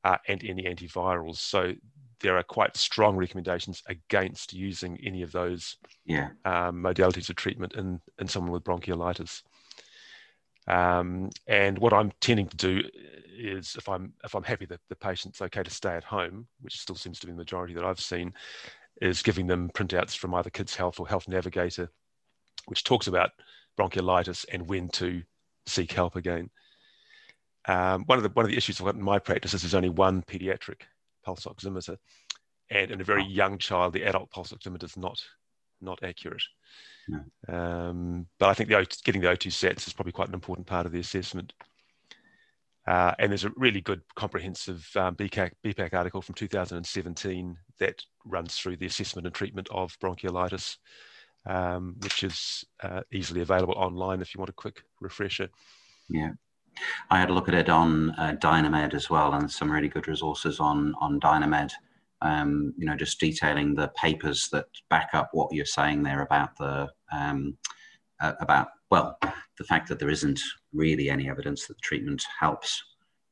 uh, 0.04 0.16
and 0.26 0.42
any 0.44 0.64
antivirals. 0.64 1.36
So 1.36 1.74
there 2.20 2.36
are 2.36 2.42
quite 2.42 2.76
strong 2.76 3.16
recommendations 3.16 3.82
against 3.86 4.52
using 4.52 4.98
any 5.04 5.22
of 5.22 5.32
those 5.32 5.76
yeah. 6.04 6.30
um, 6.44 6.82
modalities 6.82 7.28
of 7.30 7.36
treatment 7.36 7.74
in, 7.74 8.00
in 8.18 8.26
someone 8.26 8.52
with 8.52 8.64
bronchiolitis. 8.64 9.42
Um, 10.68 11.30
and 11.46 11.78
what 11.78 11.92
I'm 11.92 12.12
tending 12.20 12.48
to 12.48 12.56
do 12.56 12.82
is 13.38 13.76
if 13.76 13.88
I'm 13.88 14.12
if 14.24 14.34
I'm 14.34 14.42
happy 14.42 14.66
that 14.66 14.80
the 14.88 14.96
patient's 14.96 15.40
okay 15.40 15.62
to 15.62 15.70
stay 15.70 15.94
at 15.94 16.04
home, 16.04 16.46
which 16.60 16.78
still 16.80 16.96
seems 16.96 17.18
to 17.20 17.26
be 17.26 17.32
the 17.32 17.38
majority 17.38 17.74
that 17.74 17.84
I've 17.84 18.00
seen, 18.00 18.34
is 19.00 19.22
giving 19.22 19.46
them 19.46 19.70
printouts 19.70 20.16
from 20.16 20.34
either 20.34 20.50
Kids 20.50 20.74
Health 20.76 21.00
or 21.00 21.08
Health 21.08 21.28
Navigator, 21.28 21.90
which 22.66 22.84
talks 22.84 23.06
about 23.06 23.30
bronchiolitis 23.78 24.44
and 24.52 24.68
when 24.68 24.88
to 24.90 25.22
seek 25.66 25.92
help 25.92 26.16
again. 26.16 26.50
Um, 27.66 28.04
one 28.04 28.18
of 28.18 28.24
the 28.24 28.30
one 28.30 28.44
of 28.44 28.50
the 28.50 28.56
issues 28.56 28.80
I've 28.80 28.86
got 28.86 28.94
in 28.96 29.02
my 29.02 29.18
practice 29.18 29.54
is 29.54 29.62
there's 29.62 29.74
only 29.74 29.90
one 29.90 30.22
pediatric 30.22 30.82
pulse 31.24 31.44
oximeter, 31.46 31.96
and 32.70 32.90
in 32.90 33.00
a 33.00 33.04
very 33.04 33.24
young 33.24 33.58
child, 33.58 33.92
the 33.92 34.04
adult 34.04 34.30
pulse 34.30 34.52
oximeter 34.52 34.84
is 34.84 34.96
not 34.96 35.22
not 35.80 36.02
accurate. 36.02 36.42
Um, 37.48 38.26
but 38.38 38.48
I 38.48 38.54
think 38.54 38.68
the 38.68 38.86
getting 39.04 39.22
the 39.22 39.28
O2 39.28 39.50
sats 39.50 39.86
is 39.86 39.92
probably 39.92 40.12
quite 40.12 40.28
an 40.28 40.34
important 40.34 40.66
part 40.66 40.86
of 40.86 40.92
the 40.92 41.00
assessment. 41.00 41.52
Uh, 42.86 43.14
and 43.18 43.30
there's 43.30 43.44
a 43.44 43.52
really 43.56 43.82
good 43.82 44.00
comprehensive 44.16 44.88
um, 44.96 45.14
BPAC, 45.14 45.52
BPAC 45.64 45.92
article 45.92 46.22
from 46.22 46.34
2017 46.34 47.56
that 47.80 48.02
runs 48.24 48.56
through 48.56 48.76
the 48.76 48.86
assessment 48.86 49.26
and 49.26 49.34
treatment 49.34 49.68
of 49.70 49.98
bronchiolitis, 49.98 50.76
um, 51.44 51.96
which 52.00 52.22
is 52.22 52.64
uh, 52.82 53.02
easily 53.12 53.42
available 53.42 53.74
online 53.74 54.22
if 54.22 54.34
you 54.34 54.38
want 54.38 54.48
a 54.48 54.54
quick 54.54 54.82
refresher. 55.00 55.50
Yeah. 56.08 56.30
I 57.10 57.18
had 57.18 57.28
a 57.28 57.34
look 57.34 57.48
at 57.48 57.54
it 57.54 57.68
on 57.68 58.10
uh, 58.12 58.36
Dynamed 58.38 58.94
as 58.94 59.10
well, 59.10 59.34
and 59.34 59.50
some 59.50 59.70
really 59.70 59.88
good 59.88 60.08
resources 60.08 60.60
on 60.60 60.94
on 61.00 61.18
Dynamed 61.18 61.72
um, 62.22 62.74
you 62.76 62.86
know, 62.86 62.96
just 62.96 63.20
detailing 63.20 63.74
the 63.74 63.88
papers 63.88 64.48
that 64.50 64.66
back 64.90 65.10
up 65.12 65.30
what 65.32 65.52
you're 65.52 65.64
saying 65.64 66.02
there 66.02 66.22
about 66.22 66.56
the 66.56 66.88
um, 67.12 67.56
uh, 68.20 68.32
about 68.40 68.68
well, 68.90 69.18
the 69.58 69.64
fact 69.64 69.88
that 69.88 69.98
there 69.98 70.10
isn't 70.10 70.40
really 70.72 71.10
any 71.10 71.28
evidence 71.28 71.66
that 71.66 71.74
the 71.74 71.82
treatment 71.82 72.22
helps. 72.38 72.82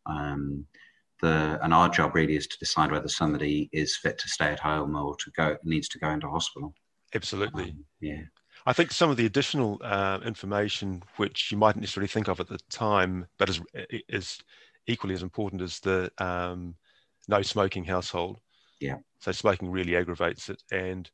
Um, 0.06 0.66
the 1.22 1.58
and 1.62 1.72
our 1.72 1.88
job 1.88 2.14
really 2.14 2.36
is 2.36 2.46
to 2.46 2.58
decide 2.58 2.92
whether 2.92 3.08
somebody 3.08 3.70
is 3.72 3.96
fit 3.96 4.18
to 4.18 4.28
stay 4.28 4.46
at 4.46 4.60
home 4.60 4.94
or 4.94 5.16
to 5.16 5.30
go 5.30 5.56
needs 5.64 5.88
to 5.88 5.98
go 5.98 6.10
into 6.10 6.28
hospital. 6.28 6.74
Absolutely. 7.14 7.70
Um, 7.70 7.84
yeah. 8.00 8.22
I 8.66 8.72
think 8.72 8.90
some 8.90 9.10
of 9.10 9.16
the 9.16 9.26
additional 9.26 9.80
uh, 9.82 10.18
information, 10.24 11.02
which 11.16 11.50
you 11.52 11.56
mightn't 11.56 11.82
necessarily 11.82 12.08
think 12.08 12.28
of 12.28 12.40
at 12.40 12.48
the 12.48 12.58
time, 12.68 13.26
but 13.38 13.48
is, 13.48 13.60
is 14.08 14.40
equally 14.86 15.14
as 15.14 15.22
important 15.22 15.62
as 15.62 15.78
the 15.80 16.10
um, 16.18 16.74
no 17.28 17.42
smoking 17.42 17.84
household, 17.84 18.40
yeah. 18.80 18.96
So 19.20 19.32
smoking 19.32 19.70
really 19.70 19.96
aggravates 19.96 20.48
it. 20.48 20.62
And 20.70 21.10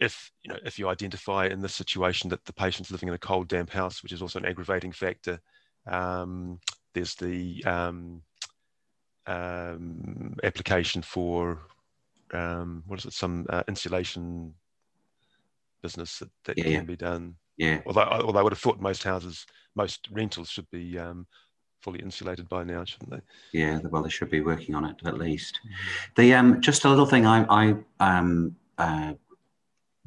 if 0.00 0.30
you 0.42 0.52
know 0.52 0.58
if 0.64 0.78
you 0.78 0.88
identify 0.88 1.46
in 1.46 1.60
this 1.60 1.74
situation 1.74 2.30
that 2.30 2.44
the 2.44 2.52
patient's 2.52 2.90
living 2.90 3.08
in 3.08 3.14
a 3.14 3.18
cold, 3.18 3.48
damp 3.48 3.70
house, 3.70 4.02
which 4.02 4.12
is 4.12 4.22
also 4.22 4.38
an 4.38 4.46
aggravating 4.46 4.92
factor, 4.92 5.40
um, 5.86 6.58
there's 6.94 7.14
the 7.14 7.62
um, 7.64 8.22
um, 9.26 10.36
application 10.42 11.02
for 11.02 11.60
um, 12.32 12.82
what 12.86 12.98
is 12.98 13.06
it? 13.06 13.12
Some 13.12 13.46
uh, 13.50 13.62
insulation 13.68 14.54
business 15.82 16.18
that, 16.18 16.30
that 16.44 16.58
yeah, 16.58 16.64
can 16.64 16.72
yeah. 16.72 16.80
be 16.82 16.96
done. 16.96 17.36
Yeah. 17.56 17.80
Although, 17.86 18.02
although 18.02 18.38
I 18.38 18.42
would 18.42 18.52
have 18.52 18.58
thought 18.58 18.80
most 18.80 19.04
houses, 19.04 19.46
most 19.76 20.08
rentals 20.10 20.48
should 20.48 20.68
be 20.70 20.98
um, 20.98 21.26
fully 21.80 22.00
insulated 22.00 22.48
by 22.48 22.64
now, 22.64 22.84
shouldn't 22.84 23.10
they? 23.10 23.20
Yeah, 23.52 23.78
well, 23.90 24.02
they 24.02 24.08
should 24.08 24.30
be 24.30 24.40
working 24.40 24.74
on 24.74 24.84
it 24.84 24.96
at 25.04 25.18
least. 25.18 25.60
The 26.16 26.34
um, 26.34 26.60
just 26.60 26.84
a 26.84 26.88
little 26.88 27.06
thing 27.06 27.26
I, 27.26 27.44
I 27.48 27.74
um, 28.00 28.56
uh, 28.78 29.12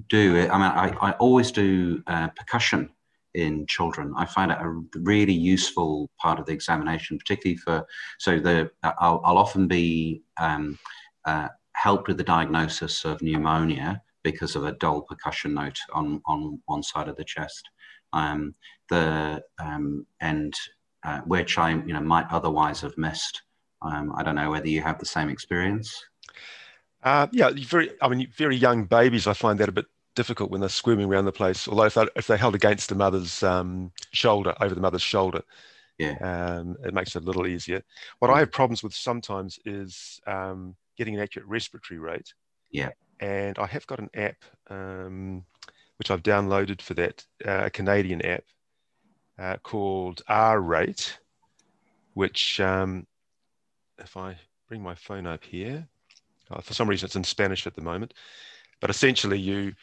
do. 0.10 0.36
It. 0.36 0.50
I 0.50 0.54
mean, 0.54 0.96
I, 1.02 1.10
I 1.10 1.12
always 1.14 1.52
do 1.52 2.02
uh, 2.08 2.28
percussion 2.30 2.90
in 3.34 3.66
children. 3.68 4.14
I 4.18 4.26
find 4.26 4.52
it 4.52 4.58
a 4.60 4.82
really 4.96 5.34
useful 5.34 6.10
part 6.20 6.40
of 6.40 6.46
the 6.46 6.54
examination, 6.54 7.18
particularly 7.18 7.58
for 7.58 7.86
so 8.20 8.40
the 8.40 8.72
I'll, 8.84 9.22
I'll 9.24 9.38
often 9.38 9.68
be 9.68 10.24
um, 10.40 10.78
uh, 11.26 11.50
helped 11.74 12.08
with 12.08 12.18
the 12.18 12.24
diagnosis 12.24 13.06
of 13.06 13.22
pneumonia 13.22 14.02
because 14.24 14.56
of 14.56 14.66
a 14.66 14.74
dull 14.74 15.02
percussion 15.02 15.54
note 15.54 15.78
on 15.94 16.22
on 16.26 16.60
one 16.66 16.84
side 16.84 17.08
of 17.08 17.16
the 17.16 17.24
chest. 17.24 17.70
Um, 18.14 18.56
the 18.90 19.44
um, 19.60 20.06
and 20.22 20.54
uh, 21.04 21.20
which 21.22 21.58
I 21.58 21.72
you 21.72 21.94
know 21.94 22.02
might 22.02 22.26
otherwise 22.32 22.82
have 22.82 22.98
missed. 22.98 23.44
Um, 23.82 24.14
I 24.18 24.24
don't 24.24 24.36
know 24.36 24.50
whether 24.50 24.68
you 24.68 24.82
have 24.82 25.00
the 25.00 25.06
same 25.06 25.30
experience. 25.30 26.04
Uh, 27.04 27.28
yeah, 27.32 27.52
very. 27.56 27.92
I 28.02 28.08
mean, 28.10 28.28
very 28.36 28.56
young 28.56 28.86
babies. 28.86 29.28
I 29.28 29.34
find 29.34 29.60
that 29.60 29.70
a 29.70 29.72
bit 29.72 29.86
difficult 30.16 30.50
when 30.50 30.62
they're 30.62 30.70
squirming 30.70 31.08
around 31.08 31.26
the 31.26 31.32
place. 31.32 31.68
Although 31.68 31.86
if 31.86 31.94
they 31.94 32.08
if 32.16 32.28
they're 32.28 32.38
held 32.38 32.56
against 32.56 32.90
the 32.90 32.96
mother's 32.96 33.44
um, 33.44 33.92
shoulder, 34.12 34.56
over 34.60 34.74
the 34.74 34.82
mother's 34.82 35.02
shoulder, 35.02 35.42
yeah, 35.98 36.18
um, 36.22 36.76
it 36.84 36.94
makes 36.94 37.16
it 37.16 37.24
a 37.24 37.26
little 37.26 37.48
easier. 37.48 37.84
What 38.20 38.32
I 38.32 38.40
have 38.40 38.52
problems 38.52 38.84
with 38.84 38.94
sometimes 38.94 39.60
is 39.66 40.20
um, 40.28 40.76
getting 40.98 41.16
an 41.16 41.22
accurate 41.22 41.48
respiratory 41.48 42.00
rate. 42.00 42.34
Yeah, 42.72 42.90
and 43.20 43.58
I 43.60 43.68
have 43.68 43.88
got 43.88 44.00
an 44.00 44.10
app 44.16 44.44
um, 44.70 45.46
which 45.98 46.12
I've 46.12 46.24
downloaded 46.24 46.82
for 46.82 46.94
that, 46.96 47.26
uh, 47.46 47.66
a 47.66 47.70
Canadian 47.70 48.22
app, 48.24 48.44
uh, 49.40 49.58
called 49.64 50.22
R 50.28 50.62
Rate, 50.62 51.20
which, 52.14 52.60
um, 52.60 53.08
if 53.98 54.16
I 54.16 54.38
bring 54.68 54.82
my 54.82 54.96
phone 54.96 55.26
up 55.28 55.44
here, 55.44 55.88
uh, 56.52 56.62
for 56.62 56.74
some 56.74 56.90
reason 56.90 57.08
it's 57.08 57.16
in 57.16 57.24
Spanish 57.24 57.68
at 57.68 57.76
the 57.76 57.82
moment, 57.82 58.14
but 58.82 58.90
essentially 58.90 59.40
you, 59.40 59.74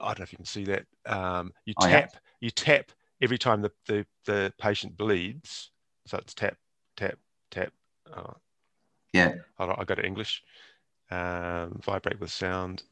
I 0.00 0.08
don't 0.08 0.20
know 0.20 0.24
if 0.24 0.32
you 0.32 0.38
can 0.38 0.44
see 0.46 0.64
that, 0.64 0.84
um, 1.06 1.52
you 1.64 1.74
oh, 1.78 1.86
tap, 1.86 2.10
yeah. 2.12 2.18
you 2.40 2.50
tap 2.50 2.92
every 3.20 3.38
time 3.38 3.62
the, 3.62 3.72
the, 3.86 4.06
the 4.26 4.52
patient 4.58 4.96
bleeds. 4.96 5.70
So 6.06 6.18
it's 6.18 6.34
tap, 6.34 6.56
tap, 6.96 7.16
tap. 7.50 7.72
Uh, 8.12 8.32
yeah. 9.12 9.34
I'll, 9.58 9.70
I'll 9.70 9.84
go 9.84 9.94
to 9.94 10.04
English. 10.04 10.42
Um, 11.10 11.78
vibrate 11.84 12.18
with 12.20 12.32
sound. 12.32 12.82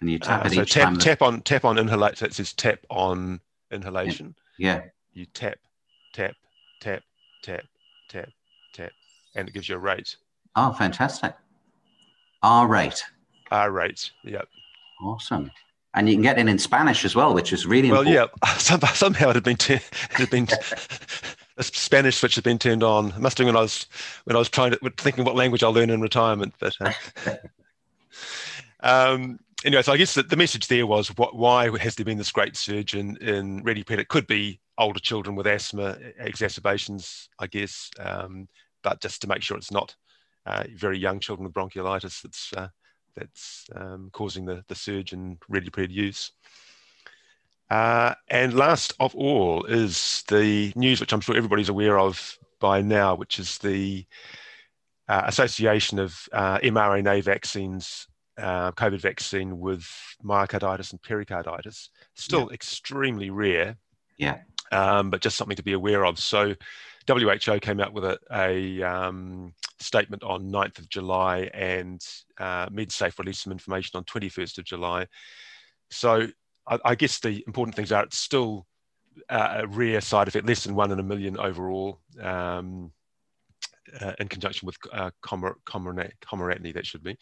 And 0.00 0.10
you 0.10 0.18
tap 0.18 0.44
Uh, 0.46 0.48
so 0.50 0.64
tap, 0.64 0.98
tap 0.98 1.22
on 1.22 1.40
tap 1.42 1.64
on 1.64 1.78
inhalation. 1.78 2.16
So 2.16 2.26
it 2.26 2.34
says 2.34 2.52
tap 2.52 2.78
on 2.90 3.40
inhalation. 3.70 4.34
yeah. 4.58 4.82
You 5.12 5.26
tap, 5.26 5.58
tap, 6.12 6.34
tap, 6.80 7.02
tap, 7.42 7.64
tap, 8.08 8.28
tap, 8.72 8.92
and 9.34 9.48
it 9.48 9.52
gives 9.52 9.68
you 9.68 9.76
a 9.76 9.78
rate. 9.78 10.16
Oh, 10.56 10.72
fantastic. 10.72 11.34
R 12.42 12.66
rate. 12.66 13.02
R 13.50 13.70
rate. 13.70 14.10
Yep. 14.24 14.48
Awesome. 15.02 15.50
And 15.94 16.08
you 16.08 16.14
can 16.14 16.22
get 16.22 16.38
it 16.38 16.46
in 16.48 16.58
Spanish 16.58 17.04
as 17.04 17.16
well, 17.16 17.34
which 17.34 17.52
is 17.52 17.66
really 17.66 17.90
Well, 17.90 18.02
important. 18.02 18.30
yeah. 18.44 18.54
Some, 18.58 18.80
somehow 18.94 19.30
it 19.30 19.36
had 19.36 19.44
been 19.44 19.56
tu- 19.56 19.74
it 19.74 19.82
had 20.12 20.30
been 20.30 20.44
the 21.56 21.62
Spanish 21.64 22.18
switch 22.18 22.36
had 22.36 22.44
been 22.44 22.58
turned 22.58 22.82
on. 22.84 23.08
It 23.08 23.18
must 23.18 23.38
have 23.38 23.44
been 23.44 23.54
when 23.54 23.56
I 23.58 23.62
was 23.62 23.86
when 24.24 24.36
I 24.36 24.38
was 24.38 24.48
trying 24.48 24.70
to 24.70 24.78
thinking 24.98 25.24
what 25.24 25.34
language 25.34 25.62
I'll 25.62 25.72
learn 25.72 25.90
in 25.90 26.00
retirement. 26.00 26.54
But 26.60 26.76
uh, 26.80 26.92
um, 28.82 29.40
anyway, 29.64 29.82
so 29.82 29.92
I 29.92 29.96
guess 29.96 30.14
the, 30.14 30.22
the 30.22 30.36
message 30.36 30.68
there 30.68 30.86
was 30.86 31.08
what 31.16 31.36
why 31.36 31.76
has 31.78 31.96
there 31.96 32.04
been 32.04 32.18
this 32.18 32.32
great 32.32 32.56
surge 32.56 32.94
in 32.94 33.16
in 33.16 33.62
Redipred? 33.64 33.98
It 33.98 34.08
could 34.08 34.26
be 34.26 34.60
older 34.78 35.00
children 35.00 35.36
with 35.36 35.46
asthma 35.46 35.98
exacerbations, 36.18 37.28
I 37.38 37.46
guess, 37.46 37.90
um, 37.98 38.48
but 38.82 39.00
just 39.00 39.20
to 39.22 39.28
make 39.28 39.42
sure 39.42 39.56
it's 39.56 39.72
not 39.72 39.94
uh, 40.46 40.64
very 40.76 40.98
young 40.98 41.20
children 41.20 41.44
with 41.44 41.54
bronchiolitis 41.54 42.22
that's 42.22 42.52
uh, 42.56 42.68
that's 43.16 43.66
um, 43.74 44.08
causing 44.12 44.44
the, 44.44 44.64
the 44.68 44.74
surge 44.74 45.12
in 45.12 45.36
Redipred 45.50 45.90
use. 45.90 46.32
Uh, 47.70 48.14
and 48.28 48.54
last 48.54 48.94
of 48.98 49.14
all 49.14 49.64
is 49.64 50.24
the 50.28 50.72
news, 50.74 51.00
which 51.00 51.12
I'm 51.12 51.20
sure 51.20 51.36
everybody's 51.36 51.68
aware 51.68 51.98
of 51.98 52.36
by 52.58 52.82
now, 52.82 53.14
which 53.14 53.38
is 53.38 53.58
the 53.58 54.04
uh, 55.08 55.22
association 55.26 55.98
of 55.98 56.28
uh, 56.32 56.58
mRNA 56.58 57.22
vaccines, 57.22 58.08
uh, 58.38 58.72
COVID 58.72 59.00
vaccine 59.00 59.58
with 59.58 59.88
myocarditis 60.24 60.90
and 60.90 61.02
pericarditis. 61.02 61.90
Still 62.14 62.50
extremely 62.50 63.30
rare, 63.30 63.76
Yeah. 64.18 64.38
um, 64.72 65.10
but 65.10 65.20
just 65.20 65.36
something 65.36 65.56
to 65.56 65.62
be 65.62 65.72
aware 65.72 66.04
of. 66.04 66.18
So, 66.18 66.54
WHO 67.18 67.60
came 67.60 67.80
out 67.80 67.92
with 67.92 68.04
a, 68.04 68.18
a 68.32 68.82
um, 68.82 69.52
statement 69.78 70.22
on 70.22 70.50
9th 70.50 70.78
of 70.78 70.88
July, 70.88 71.50
and 71.54 72.04
uh, 72.38 72.66
MedSafe 72.66 73.18
released 73.18 73.42
some 73.42 73.52
information 73.52 73.96
on 73.96 74.04
21st 74.04 74.58
of 74.58 74.64
July. 74.64 75.06
So, 75.90 76.28
I, 76.68 76.78
I 76.84 76.94
guess 76.94 77.20
the 77.20 77.42
important 77.46 77.74
things 77.74 77.92
are 77.92 78.04
it's 78.04 78.18
still 78.18 78.66
a 79.28 79.66
rare 79.66 80.00
side 80.00 80.28
effect, 80.28 80.46
less 80.46 80.64
than 80.64 80.74
one 80.74 80.92
in 80.92 81.00
a 81.00 81.02
million 81.04 81.36
overall. 81.38 82.00
Um, 82.20 82.92
uh, 84.00 84.12
in 84.20 84.28
conjunction 84.28 84.66
with 84.66 84.76
uh, 84.92 85.10
Comor- 85.22 85.56
Comirnaty, 85.66 86.74
that 86.74 86.86
should 86.86 87.02
be. 87.02 87.16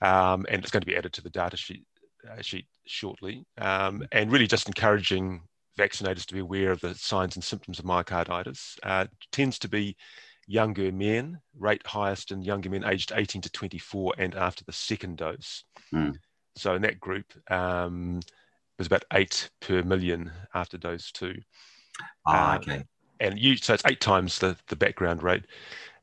Um, 0.00 0.46
and 0.48 0.62
it's 0.62 0.70
going 0.70 0.82
to 0.82 0.86
be 0.86 0.96
added 0.96 1.12
to 1.14 1.22
the 1.22 1.30
data 1.30 1.56
sheet, 1.56 1.84
uh, 2.30 2.42
sheet 2.42 2.66
shortly. 2.86 3.44
Um, 3.58 4.06
and 4.12 4.30
really 4.30 4.46
just 4.46 4.68
encouraging 4.68 5.42
vaccinators 5.78 6.26
to 6.26 6.34
be 6.34 6.40
aware 6.40 6.70
of 6.70 6.80
the 6.80 6.94
signs 6.94 7.36
and 7.36 7.44
symptoms 7.44 7.78
of 7.78 7.84
myocarditis. 7.84 8.78
Uh, 8.82 9.06
tends 9.32 9.58
to 9.60 9.68
be 9.68 9.96
younger 10.46 10.92
men, 10.92 11.40
rate 11.58 11.86
highest 11.86 12.30
in 12.30 12.42
younger 12.42 12.70
men 12.70 12.84
aged 12.84 13.12
18 13.14 13.42
to 13.42 13.50
24 13.50 14.14
and 14.18 14.34
after 14.34 14.64
the 14.64 14.72
second 14.72 15.16
dose. 15.18 15.64
Mm. 15.94 16.16
So 16.56 16.74
in 16.74 16.82
that 16.82 17.00
group, 17.00 17.32
um, 17.50 18.18
it 18.18 18.78
was 18.78 18.86
about 18.86 19.04
eight 19.12 19.50
per 19.60 19.82
million 19.82 20.30
after 20.54 20.76
dose 20.78 21.10
two 21.12 21.40
Ah, 22.26 22.54
Uh, 22.54 22.56
okay. 22.56 22.84
and 23.20 23.38
you, 23.38 23.56
so 23.56 23.74
it's 23.74 23.84
eight 23.86 24.00
times 24.00 24.38
the, 24.38 24.56
the 24.68 24.76
background 24.76 25.22
rate. 25.22 25.44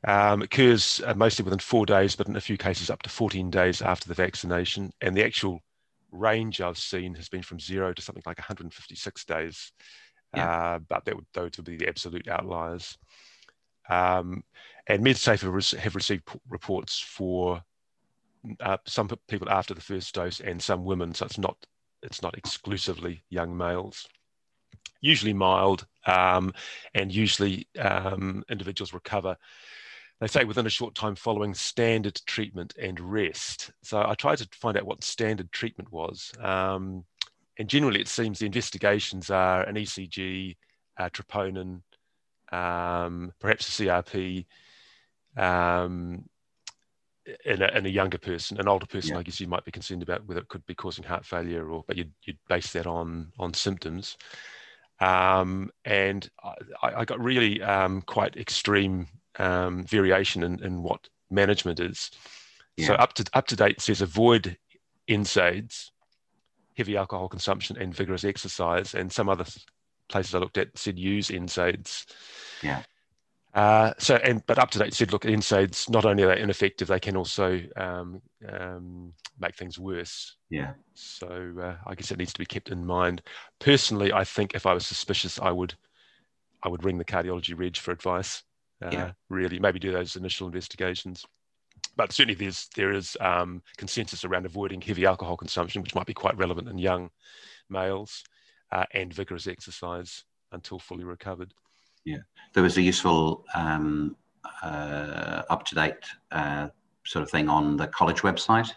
Um, 0.06 0.42
occurs 0.42 1.00
uh, 1.06 1.14
mostly 1.14 1.44
within 1.44 1.58
four 1.60 1.86
days, 1.86 2.16
but 2.16 2.26
in 2.26 2.36
a 2.36 2.40
few 2.40 2.56
cases 2.56 2.90
up 2.90 3.02
to 3.02 3.10
14 3.10 3.50
days 3.50 3.82
after 3.82 4.08
the 4.08 4.14
vaccination. 4.14 4.90
And 5.00 5.16
the 5.16 5.24
actual 5.24 5.60
range 6.12 6.60
I've 6.60 6.78
seen 6.78 7.14
has 7.14 7.28
been 7.28 7.42
from 7.42 7.58
zero 7.58 7.92
to 7.92 8.02
something 8.02 8.22
like 8.24 8.38
156 8.38 9.24
days. 9.24 9.72
Uh, 10.34 10.78
but 10.88 11.04
that 11.04 11.14
would, 11.14 11.26
those 11.34 11.50
would 11.56 11.66
be 11.66 11.76
the 11.76 11.88
absolute 11.88 12.28
outliers. 12.28 12.96
Um, 13.88 14.42
and 14.86 15.04
MedSafe 15.04 15.42
have, 15.42 15.52
rec- 15.52 15.82
have 15.82 15.94
received 15.94 16.26
p- 16.26 16.38
reports 16.48 16.98
for 16.98 17.62
uh, 18.60 18.78
some 18.86 19.08
p- 19.08 19.16
people 19.28 19.48
after 19.50 19.74
the 19.74 19.80
first 19.80 20.14
dose 20.14 20.40
and 20.40 20.62
some 20.62 20.84
women. 20.84 21.14
So 21.14 21.26
it's 21.26 21.38
not 21.38 21.56
it's 22.02 22.22
not 22.22 22.36
exclusively 22.36 23.22
young 23.30 23.56
males. 23.56 24.08
Usually 25.00 25.32
mild, 25.32 25.86
um, 26.06 26.52
and 26.94 27.12
usually 27.12 27.68
um, 27.78 28.44
individuals 28.48 28.92
recover. 28.92 29.36
They 30.22 30.28
say 30.28 30.44
within 30.44 30.66
a 30.66 30.70
short 30.70 30.94
time 30.94 31.16
following 31.16 31.52
standard 31.52 32.14
treatment 32.26 32.74
and 32.80 33.00
rest. 33.00 33.72
So 33.82 34.04
I 34.06 34.14
tried 34.14 34.38
to 34.38 34.48
find 34.52 34.76
out 34.76 34.86
what 34.86 35.02
standard 35.02 35.50
treatment 35.50 35.90
was. 35.90 36.30
Um, 36.38 37.04
and 37.58 37.68
generally, 37.68 38.00
it 38.00 38.06
seems 38.06 38.38
the 38.38 38.46
investigations 38.46 39.30
are 39.30 39.64
an 39.64 39.74
ECG, 39.74 40.56
uh, 40.96 41.08
troponin, 41.08 41.82
um, 42.52 43.32
perhaps 43.40 43.80
a 43.80 43.82
CRP, 43.82 44.46
um, 45.36 46.24
in, 47.44 47.60
a, 47.60 47.76
in 47.76 47.86
a 47.86 47.88
younger 47.88 48.18
person, 48.18 48.60
an 48.60 48.68
older 48.68 48.86
person, 48.86 49.14
Yeah. 49.14 49.18
I 49.18 49.22
guess 49.24 49.40
you 49.40 49.48
might 49.48 49.64
be 49.64 49.72
concerned 49.72 50.04
about 50.04 50.24
whether 50.26 50.40
it 50.40 50.48
could 50.48 50.64
be 50.66 50.74
causing 50.76 51.02
heart 51.02 51.26
failure, 51.26 51.68
or 51.68 51.82
but 51.88 51.96
you'd, 51.96 52.12
you'd 52.22 52.38
base 52.48 52.72
that 52.74 52.86
on 52.86 53.32
on 53.40 53.54
symptoms. 53.54 54.16
Um, 55.00 55.72
and 55.84 56.30
I, 56.80 57.00
I 57.00 57.04
got 57.04 57.18
really 57.18 57.60
um, 57.60 58.02
quite 58.02 58.36
extreme 58.36 59.08
um, 59.38 59.84
variation 59.84 60.42
in, 60.42 60.62
in 60.64 60.82
what 60.82 61.08
management 61.30 61.80
is. 61.80 62.10
So 62.78 62.94
up 62.94 63.12
to 63.14 63.24
UpToDate 63.24 63.80
says 63.80 64.00
avoid 64.00 64.56
NSAIDs, 65.08 65.90
heavy 66.76 66.96
alcohol 66.96 67.28
consumption, 67.28 67.76
and 67.76 67.94
vigorous 67.94 68.24
exercise. 68.24 68.94
And 68.94 69.12
some 69.12 69.28
other 69.28 69.44
places 70.08 70.34
I 70.34 70.38
looked 70.38 70.58
at 70.58 70.76
said 70.76 70.98
use 70.98 71.28
NSAIDs. 71.28 72.06
Yeah. 72.62 72.82
Uh, 73.54 73.92
so 73.98 74.16
and 74.16 74.42
but 74.46 74.56
UpToDate 74.56 74.94
said 74.94 75.12
look 75.12 75.24
NSAIDs 75.24 75.90
not 75.90 76.06
only 76.06 76.22
are 76.22 76.34
they 76.34 76.40
ineffective 76.40 76.88
they 76.88 76.98
can 76.98 77.18
also 77.18 77.60
um, 77.76 78.22
um, 78.48 79.12
make 79.38 79.54
things 79.54 79.78
worse. 79.78 80.36
Yeah. 80.48 80.72
So 80.94 81.52
uh, 81.62 81.76
I 81.86 81.94
guess 81.94 82.10
it 82.10 82.18
needs 82.18 82.32
to 82.32 82.38
be 82.38 82.46
kept 82.46 82.70
in 82.70 82.86
mind. 82.86 83.20
Personally, 83.58 84.12
I 84.12 84.24
think 84.24 84.54
if 84.54 84.64
I 84.64 84.72
was 84.72 84.86
suspicious, 84.86 85.38
I 85.38 85.50
would 85.50 85.74
I 86.62 86.68
would 86.68 86.84
ring 86.84 86.96
the 86.96 87.04
cardiology 87.04 87.58
reg 87.58 87.76
for 87.76 87.90
advice. 87.90 88.42
Uh, 88.82 88.90
Yeah. 88.92 89.12
Really, 89.28 89.58
maybe 89.58 89.78
do 89.78 89.92
those 89.92 90.16
initial 90.16 90.46
investigations. 90.46 91.24
But 91.96 92.12
certainly, 92.12 92.34
there's 92.34 92.68
there 92.76 92.92
is 92.92 93.16
um, 93.20 93.62
consensus 93.76 94.24
around 94.24 94.46
avoiding 94.46 94.80
heavy 94.80 95.04
alcohol 95.06 95.36
consumption, 95.36 95.82
which 95.82 95.94
might 95.94 96.06
be 96.06 96.14
quite 96.14 96.36
relevant 96.36 96.68
in 96.68 96.78
young 96.78 97.10
males, 97.68 98.24
uh, 98.70 98.84
and 98.94 99.12
vigorous 99.12 99.46
exercise 99.46 100.24
until 100.52 100.78
fully 100.78 101.04
recovered. 101.04 101.52
Yeah, 102.04 102.18
there 102.54 102.62
was 102.62 102.76
a 102.78 102.82
useful 102.82 103.44
um, 103.54 104.16
uh, 104.62 105.42
up 105.50 105.64
to 105.66 105.74
date 105.74 106.04
uh, 106.30 106.68
sort 107.04 107.22
of 107.22 107.30
thing 107.30 107.48
on 107.48 107.76
the 107.76 107.88
college 107.88 108.22
website 108.22 108.70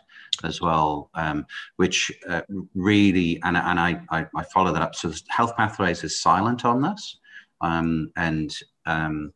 as 0.44 0.62
well, 0.62 1.10
um, 1.13 1.46
which 1.78 2.12
uh, 2.28 2.41
really, 2.74 3.39
and, 3.44 3.56
and 3.56 3.80
I, 3.80 4.02
I, 4.10 4.26
I 4.36 4.44
follow 4.44 4.74
that 4.74 4.82
up. 4.82 4.96
So 4.96 5.12
Health 5.30 5.56
Pathways 5.56 6.04
is 6.04 6.20
silent 6.20 6.65
on 6.65 6.82
this. 6.82 7.18
Um, 7.62 8.12
and 8.18 8.56
um, 8.86 9.34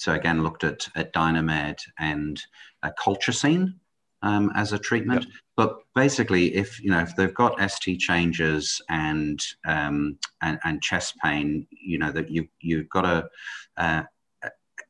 so 0.00 0.14
again, 0.14 0.42
looked 0.42 0.64
at, 0.64 0.88
at 0.96 1.12
Dynamed 1.12 1.78
and 1.98 2.42
uh, 2.82 2.90
Colchicine 2.98 3.74
um, 4.22 4.50
as 4.56 4.72
a 4.72 4.78
treatment. 4.78 5.26
But 5.58 5.76
basically, 5.94 6.54
if 6.54 6.80
you 6.82 6.90
know 6.90 7.00
if 7.00 7.14
they've 7.16 7.34
got 7.34 7.60
ST 7.70 8.00
changes 8.00 8.80
and 8.88 9.38
um, 9.66 10.18
and, 10.40 10.58
and 10.64 10.82
chest 10.82 11.16
pain, 11.22 11.66
you 11.70 11.98
know 11.98 12.12
that 12.12 12.30
you 12.30 12.48
you've 12.62 12.88
got 12.88 13.04
a 13.04 13.28
uh, 13.76 14.04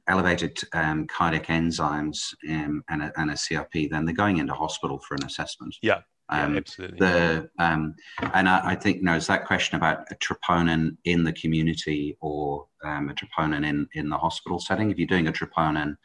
elevated 0.07 0.57
um, 0.75 1.09
cardiac 1.09 1.47
enzymes 1.47 2.33
um, 2.49 2.85
and, 2.89 3.03
a, 3.03 3.13
and 3.17 3.31
a 3.31 3.35
CRP, 3.35 3.91
then 3.91 4.05
they're 4.05 4.15
going 4.15 4.39
into 4.39 4.55
hospital 4.55 4.99
for 4.99 5.17
an 5.17 5.25
assessment. 5.25 5.75
Yeah, 5.83 6.03
Um, 6.31 6.53
yeah, 6.53 6.59
absolutely. 6.59 6.99
the 6.99 7.51
um, 7.59 7.95
and 8.35 8.49
I, 8.49 8.71
I 8.71 8.75
think 8.77 8.99
you 8.99 9.03
know 9.03 9.17
is 9.17 9.27
that 9.27 9.47
question 9.47 9.77
about 9.77 10.07
a 10.11 10.15
troponin 10.17 10.97
in 11.05 11.25
the 11.25 11.33
community 11.33 12.17
or 12.21 12.67
um, 12.85 13.11
a 13.11 13.15
troponin 13.15 13.67
in 13.67 13.89
in 13.95 14.09
the 14.09 14.17
hospital 14.17 14.61
setting. 14.61 14.91
If 14.91 14.99
you're 14.99 15.09
doing 15.09 15.27
a 15.27 15.33
troponin, 15.33 15.97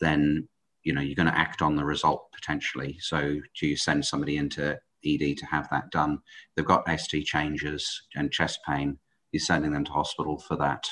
then 0.00 0.48
you 0.84 0.92
know 0.92 1.00
you're 1.00 1.16
going 1.16 1.26
to 1.26 1.38
act 1.38 1.62
on 1.62 1.74
the 1.74 1.84
result 1.84 2.26
potentially. 2.32 2.96
So 3.00 3.40
do 3.60 3.66
you 3.66 3.76
send 3.76 4.04
somebody 4.04 4.36
into 4.36 4.78
ED 5.04 5.36
to 5.38 5.46
have 5.46 5.68
that 5.70 5.90
done? 5.90 6.18
They've 6.54 6.64
got 6.64 6.88
ST 7.00 7.26
changes 7.26 8.02
and 8.14 8.30
chest 8.30 8.60
pain. 8.66 8.98
You're 9.32 9.40
sending 9.40 9.72
them 9.72 9.84
to 9.84 9.92
hospital 9.92 10.38
for 10.38 10.56
that 10.58 10.84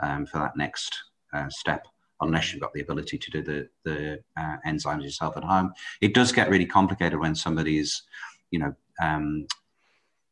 um, 0.00 0.26
for 0.26 0.38
that 0.38 0.56
next 0.56 0.96
uh, 1.34 1.48
step. 1.48 1.86
Unless 2.22 2.52
you've 2.52 2.62
got 2.62 2.72
the 2.72 2.80
ability 2.80 3.18
to 3.18 3.30
do 3.30 3.42
the 3.42 3.68
the 3.84 4.20
uh, 4.36 4.56
enzymes 4.66 5.02
yourself 5.02 5.36
at 5.36 5.44
home, 5.44 5.72
it 6.00 6.14
does 6.14 6.32
get 6.32 6.50
really 6.50 6.66
complicated 6.66 7.18
when 7.18 7.34
somebody's, 7.34 8.02
you 8.50 8.58
know, 8.58 8.74
um, 9.00 9.46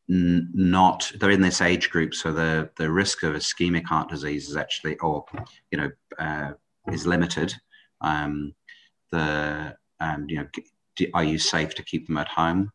n- 0.08 0.48
not 0.54 1.12
they're 1.18 1.30
in 1.30 1.40
this 1.40 1.60
age 1.60 1.90
group, 1.90 2.14
so 2.14 2.32
the 2.32 2.70
the 2.76 2.90
risk 2.90 3.22
of 3.22 3.34
ischemic 3.34 3.84
heart 3.84 4.08
disease 4.08 4.48
is 4.48 4.56
actually, 4.56 4.96
or 4.98 5.24
you 5.70 5.78
know, 5.78 5.90
uh, 6.18 6.52
is 6.92 7.06
limited. 7.06 7.54
Um, 8.00 8.54
the 9.10 9.76
um, 10.00 10.26
you 10.28 10.36
know, 10.36 10.46
are 11.14 11.24
you 11.24 11.38
safe 11.38 11.74
to 11.74 11.82
keep 11.82 12.06
them 12.06 12.18
at 12.18 12.28
home? 12.28 12.72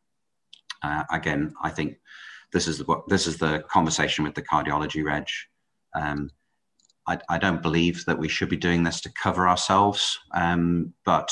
Uh, 0.84 1.04
again, 1.12 1.54
I 1.64 1.70
think 1.70 1.98
this 2.54 2.68
is 2.68 2.86
what 2.88 3.08
this 3.10 3.28
is 3.28 3.38
the 3.38 3.64
conversation 3.70 4.24
with 4.24 4.36
the 4.36 4.42
cardiology 4.42 5.04
reg. 5.04 5.28
Um, 5.94 6.30
I, 7.08 7.20
I, 7.30 7.38
don't 7.38 7.62
believe 7.62 8.04
that 8.06 8.18
we 8.18 8.28
should 8.28 8.50
be 8.50 8.58
doing 8.58 8.84
this 8.84 9.02
to 9.02 9.12
cover 9.12 9.48
ourselves, 9.48 10.20
um, 10.34 10.94
but 11.06 11.30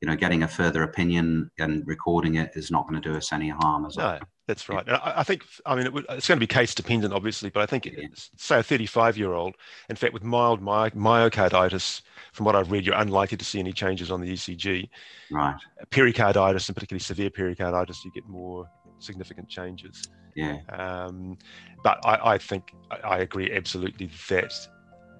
you 0.00 0.08
know, 0.08 0.14
getting 0.14 0.44
a 0.44 0.48
further 0.48 0.84
opinion 0.84 1.50
and 1.58 1.84
recording 1.86 2.36
it 2.36 2.52
is 2.54 2.70
not 2.70 2.88
going 2.88 3.00
to 3.00 3.08
do 3.08 3.16
us 3.16 3.32
any 3.32 3.48
harm. 3.48 3.84
As 3.84 3.96
no, 3.96 4.20
that's 4.46 4.68
right. 4.68 4.88
I, 4.88 5.14
I, 5.16 5.22
think, 5.24 5.44
I 5.66 5.74
mean, 5.74 5.86
it 5.86 5.92
would, 5.92 6.06
it's 6.10 6.28
going 6.28 6.36
to 6.36 6.40
be 6.40 6.46
case 6.46 6.72
dependent, 6.72 7.12
obviously, 7.12 7.50
but 7.50 7.62
I 7.62 7.66
think, 7.66 7.86
yeah. 7.86 8.06
say, 8.36 8.60
a 8.60 8.62
35 8.62 9.18
year 9.18 9.32
old, 9.32 9.56
in 9.88 9.96
fact, 9.96 10.14
with 10.14 10.22
mild 10.22 10.62
my, 10.62 10.90
myocarditis, 10.90 12.02
from 12.32 12.46
what 12.46 12.54
I've 12.54 12.70
read, 12.70 12.86
you're 12.86 12.94
unlikely 12.94 13.38
to 13.38 13.44
see 13.44 13.58
any 13.58 13.72
changes 13.72 14.12
on 14.12 14.20
the 14.20 14.32
ECG. 14.32 14.88
Right. 15.32 15.56
Pericarditis, 15.90 16.68
and 16.68 16.76
particularly 16.76 17.00
severe 17.00 17.30
pericarditis, 17.30 18.04
you 18.04 18.12
get 18.12 18.28
more 18.28 18.70
significant 19.00 19.48
changes. 19.48 20.04
Yeah. 20.36 20.58
Um, 20.70 21.36
but 21.82 21.98
I, 22.04 22.34
I 22.34 22.38
think 22.38 22.72
I, 22.90 22.96
I, 22.96 23.18
agree 23.18 23.52
absolutely 23.52 24.08
that 24.28 24.52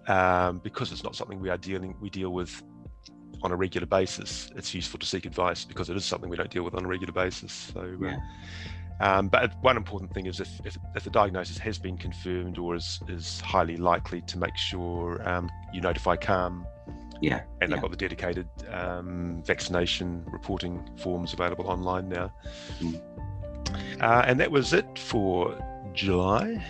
um, 0.09 0.59
because 0.59 0.91
it's 0.93 1.05
not 1.05 1.15
something 1.15 1.41
we 1.41 1.51
are 1.51 1.59
dealing 1.59 1.95
we 2.01 2.11
deal 2.11 2.31
with 2.31 2.63
on 3.43 3.53
a 3.53 3.57
regular 3.57 3.87
basis, 3.87 4.51
it's 4.57 4.75
useful 4.75 4.99
to 4.99 5.07
seek 5.07 5.25
advice 5.25 5.65
because 5.65 5.91
it 5.91 5.97
is 5.97 6.05
something 6.05 6.29
we 6.29 6.37
don't 6.37 6.51
deal 6.51 6.65
with 6.65 6.75
on 6.75 6.85
a 6.85 6.89
regular 6.89 7.13
basis. 7.13 7.71
So, 7.73 7.81
uh, 7.81 8.07
yeah. 8.07 8.19
um, 9.01 9.29
but 9.29 9.53
one 9.63 9.77
important 9.77 10.13
thing 10.13 10.27
is 10.27 10.41
if, 10.41 10.49
if, 10.65 10.77
if, 10.97 11.05
the 11.05 11.11
diagnosis 11.11 11.59
has 11.59 11.79
been 11.79 11.97
confirmed 11.97 12.59
or 12.59 12.75
is, 12.75 13.01
is 13.09 13.41
highly 13.41 13.77
likely 13.77 14.23
to 14.23 14.39
make 14.39 14.57
sure 14.57 15.27
um, 15.29 15.49
you 15.73 15.81
notify 15.81 16.17
CARM. 16.17 16.67
Yeah. 17.21 17.43
And 17.61 17.71
they've 17.71 17.77
yeah. 17.77 17.83
got 17.83 17.91
the 17.91 17.97
dedicated 17.97 18.49
um, 18.71 19.43
vaccination 19.45 20.25
reporting 20.33 20.89
forms 20.97 21.33
available 21.33 21.69
online 21.69 22.09
now. 22.09 22.33
Mm. 22.81 23.01
Uh, 24.01 24.25
and 24.27 24.41
that 24.41 24.51
was 24.51 24.73
it 24.73 24.99
for 24.99 25.57
July. 25.95 26.65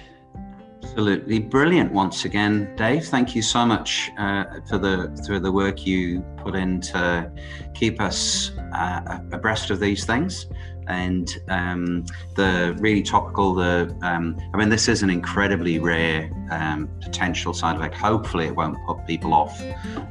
Absolutely 0.82 1.38
brilliant 1.38 1.92
once 1.92 2.24
again, 2.24 2.74
Dave. 2.76 3.06
Thank 3.06 3.34
you 3.34 3.42
so 3.42 3.64
much 3.66 4.10
uh, 4.18 4.44
for 4.68 4.78
the 4.78 5.22
for 5.26 5.38
the 5.38 5.50
work 5.50 5.86
you 5.86 6.22
put 6.38 6.54
in 6.54 6.80
to 6.80 7.30
keep 7.74 8.00
us 8.00 8.52
uh, 8.72 9.18
abreast 9.32 9.70
of 9.70 9.80
these 9.80 10.04
things. 10.04 10.46
And 10.86 11.28
um, 11.48 12.06
the 12.34 12.74
really 12.78 13.02
topical, 13.02 13.54
the 13.54 13.94
um, 14.02 14.38
I 14.54 14.56
mean, 14.56 14.70
this 14.70 14.88
is 14.88 15.02
an 15.02 15.10
incredibly 15.10 15.78
rare 15.78 16.30
um, 16.50 16.88
potential 17.02 17.52
side 17.52 17.76
effect. 17.76 17.94
Hopefully, 17.94 18.46
it 18.46 18.56
won't 18.56 18.78
put 18.86 19.06
people 19.06 19.34
off 19.34 19.60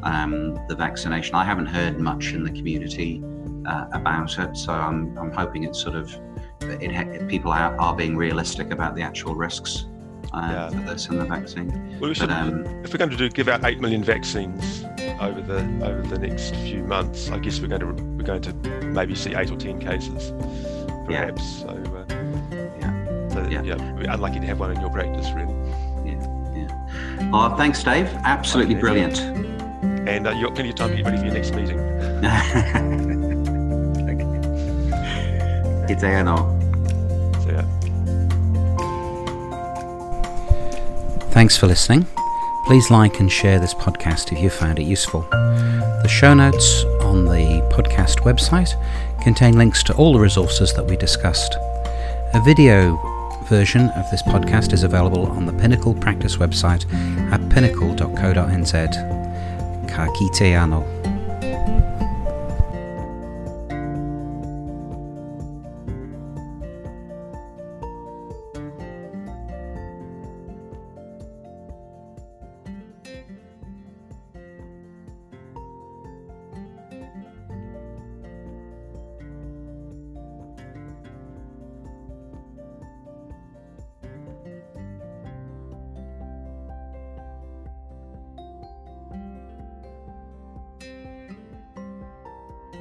um, 0.03 0.59
the 0.67 0.75
vaccination. 0.75 1.33
I 1.35 1.43
haven't 1.43 1.67
heard 1.67 1.99
much 1.99 2.33
in 2.33 2.43
the 2.43 2.51
community 2.51 3.23
uh, 3.65 3.87
about 3.93 4.37
it, 4.37 4.55
so 4.55 4.71
I'm, 4.73 5.17
I'm 5.17 5.31
hoping 5.31 5.63
it's 5.63 5.81
sort 5.81 5.95
of 5.95 6.15
it, 6.61 6.91
it, 6.91 7.27
people 7.27 7.51
are, 7.51 7.75
are 7.79 7.95
being 7.95 8.15
realistic 8.15 8.71
about 8.71 8.95
the 8.95 9.01
actual 9.01 9.33
risks 9.33 9.85
uh, 10.33 10.41
yeah. 10.41 10.69
for 10.69 10.93
this 10.93 11.07
and 11.07 11.19
the 11.19 11.25
vaccine. 11.25 11.99
Well, 11.99 12.09
we 12.09 12.15
should, 12.15 12.29
but, 12.29 12.37
um, 12.37 12.65
if 12.83 12.91
we're 12.93 12.97
going 12.97 13.09
to 13.09 13.17
do 13.17 13.29
give 13.29 13.47
out 13.47 13.63
eight 13.65 13.79
million 13.79 14.03
vaccines 14.03 14.83
over 15.19 15.41
the 15.41 15.59
over 15.83 16.01
the 16.03 16.19
next 16.19 16.55
few 16.55 16.83
months, 16.83 17.29
I 17.29 17.39
guess 17.39 17.59
we're 17.59 17.67
going 17.67 17.81
to 17.81 17.87
we're 17.87 18.23
going 18.23 18.41
to 18.41 18.53
maybe 18.85 19.15
see 19.15 19.35
eight 19.35 19.51
or 19.51 19.57
ten 19.57 19.79
cases, 19.79 20.31
perhaps. 21.05 21.59
Yeah. 21.59 21.61
So, 21.61 21.69
uh, 21.69 22.05
yeah. 22.79 23.29
So, 23.29 23.47
yeah. 23.49 23.61
yeah, 23.63 23.93
we're 23.95 24.09
unlucky 24.09 24.39
to 24.39 24.45
have 24.45 24.59
one 24.59 24.71
in 24.71 24.81
your 24.81 24.89
practice, 24.89 25.29
really. 25.31 25.53
Yeah, 26.05 26.21
yeah. 26.55 27.31
Oh, 27.33 27.55
thanks, 27.55 27.83
Dave. 27.83 28.07
Absolutely 28.23 28.75
okay. 28.75 28.81
brilliant. 28.81 29.19
And 30.07 30.25
uh, 30.27 30.31
you've 30.31 30.43
got 30.43 30.55
plenty 30.55 30.69
of 30.69 30.75
time 30.75 30.89
to 30.91 30.95
get 30.95 31.05
ready 31.05 31.17
for 31.17 31.25
your 31.25 31.33
next 31.33 31.53
meeting. 31.53 31.79
okay. 31.79 32.93
It's 35.89 36.03
ANO. 36.03 36.56
Thanks 41.37 41.55
for 41.55 41.67
listening. 41.67 42.07
Please 42.65 42.89
like 42.89 43.19
and 43.19 43.31
share 43.31 43.59
this 43.59 43.75
podcast 43.75 44.31
if 44.31 44.39
you 44.39 44.49
found 44.49 44.79
it 44.79 44.85
useful. 44.85 45.21
The 45.29 46.07
show 46.09 46.33
notes 46.33 46.83
on 47.01 47.25
the 47.25 47.61
podcast 47.71 48.21
website 48.21 48.73
contain 49.21 49.55
links 49.55 49.83
to 49.83 49.93
all 49.97 50.13
the 50.13 50.19
resources 50.19 50.73
that 50.73 50.83
we 50.85 50.97
discussed. 50.97 51.53
A 52.33 52.41
video 52.43 52.97
version 53.47 53.81
of 53.89 54.09
this 54.09 54.23
podcast 54.23 54.73
is 54.73 54.81
available 54.81 55.27
on 55.27 55.45
the 55.45 55.53
Pinnacle 55.53 55.93
Practice 55.93 56.37
website 56.37 56.91
at 57.31 57.47
pinnacle.co.nz. 57.51 58.73
Ka 59.87 60.07
ano. 60.63 60.96